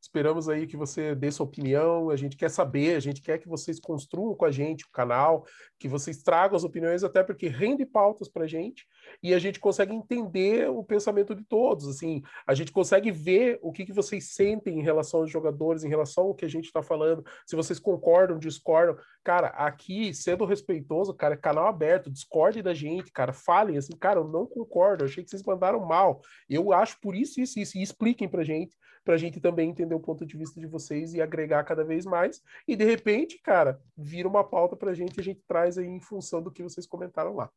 Esperamos 0.04 0.50
aí 0.50 0.66
que 0.66 0.76
você 0.76 1.14
dê 1.14 1.32
sua 1.32 1.46
opinião. 1.46 2.10
A 2.10 2.16
gente 2.16 2.36
quer 2.36 2.50
saber, 2.50 2.94
a 2.94 3.00
gente 3.00 3.22
quer 3.22 3.38
que 3.38 3.48
vocês 3.48 3.80
construam 3.80 4.34
com 4.34 4.44
a 4.44 4.50
gente 4.50 4.84
o 4.84 4.90
canal, 4.90 5.46
que 5.78 5.88
vocês 5.88 6.22
tragam 6.22 6.54
as 6.54 6.62
opiniões, 6.62 7.02
até 7.02 7.22
porque 7.22 7.48
rende 7.48 7.86
pautas 7.86 8.28
para 8.28 8.44
a 8.44 8.46
gente 8.46 8.86
e 9.22 9.32
a 9.32 9.38
gente 9.38 9.58
consegue 9.58 9.94
entender 9.94 10.68
o 10.68 10.84
pensamento 10.84 11.34
de 11.34 11.42
todos. 11.42 11.88
Assim, 11.88 12.22
a 12.46 12.52
gente 12.52 12.70
consegue 12.70 13.10
ver 13.10 13.58
o 13.62 13.72
que, 13.72 13.86
que 13.86 13.94
vocês 13.94 14.34
sentem 14.34 14.78
em 14.78 14.82
relação 14.82 15.20
aos 15.20 15.30
jogadores, 15.30 15.84
em 15.84 15.88
relação 15.88 16.24
ao 16.24 16.34
que 16.34 16.44
a 16.44 16.50
gente 16.50 16.66
está 16.66 16.82
falando, 16.82 17.24
se 17.46 17.56
vocês 17.56 17.78
concordam, 17.78 18.38
discordam. 18.38 19.02
Cara, 19.24 19.48
aqui, 19.48 20.12
sendo 20.12 20.44
respeitoso, 20.44 21.14
cara, 21.14 21.34
canal 21.34 21.66
aberto, 21.66 22.10
discorde 22.10 22.60
da 22.60 22.74
gente, 22.74 23.10
cara, 23.10 23.32
falem 23.32 23.78
assim, 23.78 23.96
cara, 23.96 24.20
eu 24.20 24.28
não 24.28 24.44
concordo, 24.44 25.06
achei 25.06 25.24
que 25.24 25.30
vocês 25.30 25.42
mandaram 25.42 25.80
mal. 25.80 26.20
Eu 26.46 26.74
acho 26.74 27.00
por 27.00 27.14
isso, 27.14 27.40
isso, 27.40 27.58
isso, 27.58 27.78
e 27.78 27.82
expliquem 27.82 28.28
pra 28.28 28.44
gente, 28.44 28.76
pra 29.04 29.16
gente 29.16 29.40
também 29.40 29.70
entender 29.70 29.94
o 29.94 30.00
ponto 30.00 30.24
de 30.24 30.36
vista 30.36 30.58
de 30.58 30.66
vocês 30.66 31.14
e 31.14 31.20
agregar 31.20 31.62
cada 31.64 31.84
vez 31.84 32.06
mais. 32.06 32.42
E 32.66 32.74
de 32.74 32.84
repente, 32.84 33.38
cara, 33.38 33.80
vira 33.96 34.26
uma 34.26 34.42
pauta 34.42 34.74
pra 34.74 34.94
gente 34.94 35.16
e 35.16 35.20
a 35.20 35.24
gente 35.24 35.42
traz 35.46 35.76
aí 35.76 35.86
em 35.86 36.00
função 36.00 36.42
do 36.42 36.50
que 36.50 36.62
vocês 36.62 36.86
comentaram 36.86 37.36
lá. 37.36 37.50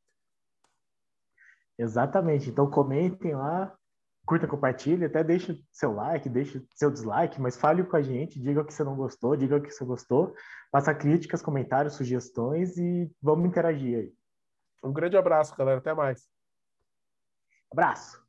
Exatamente. 1.78 2.50
Então 2.50 2.70
comentem 2.70 3.34
lá, 3.34 3.74
curta, 4.26 4.48
compartilhe, 4.48 5.06
até 5.06 5.24
deixe 5.24 5.64
seu 5.72 5.94
like, 5.94 6.28
deixe 6.28 6.62
seu 6.76 6.92
dislike, 6.92 7.40
mas 7.40 7.56
fale 7.56 7.84
com 7.84 7.96
a 7.96 8.02
gente, 8.02 8.42
diga 8.42 8.62
o 8.62 8.66
que 8.66 8.74
você 8.74 8.84
não 8.84 8.96
gostou, 8.96 9.38
diga 9.38 9.56
o 9.56 9.62
que 9.62 9.72
você 9.72 9.86
gostou, 9.86 10.36
faça 10.72 10.94
críticas, 10.94 11.42
comentários, 11.42 11.94
sugestões 11.94 12.78
e 12.78 13.10
vamos 13.22 13.48
interagir 13.48 13.98
aí. 13.98 14.14
Um 14.84 14.92
grande 14.92 15.18
abraço, 15.18 15.56
galera. 15.56 15.80
Até 15.80 15.94
mais. 15.94 16.28
Abraço. 17.72 18.27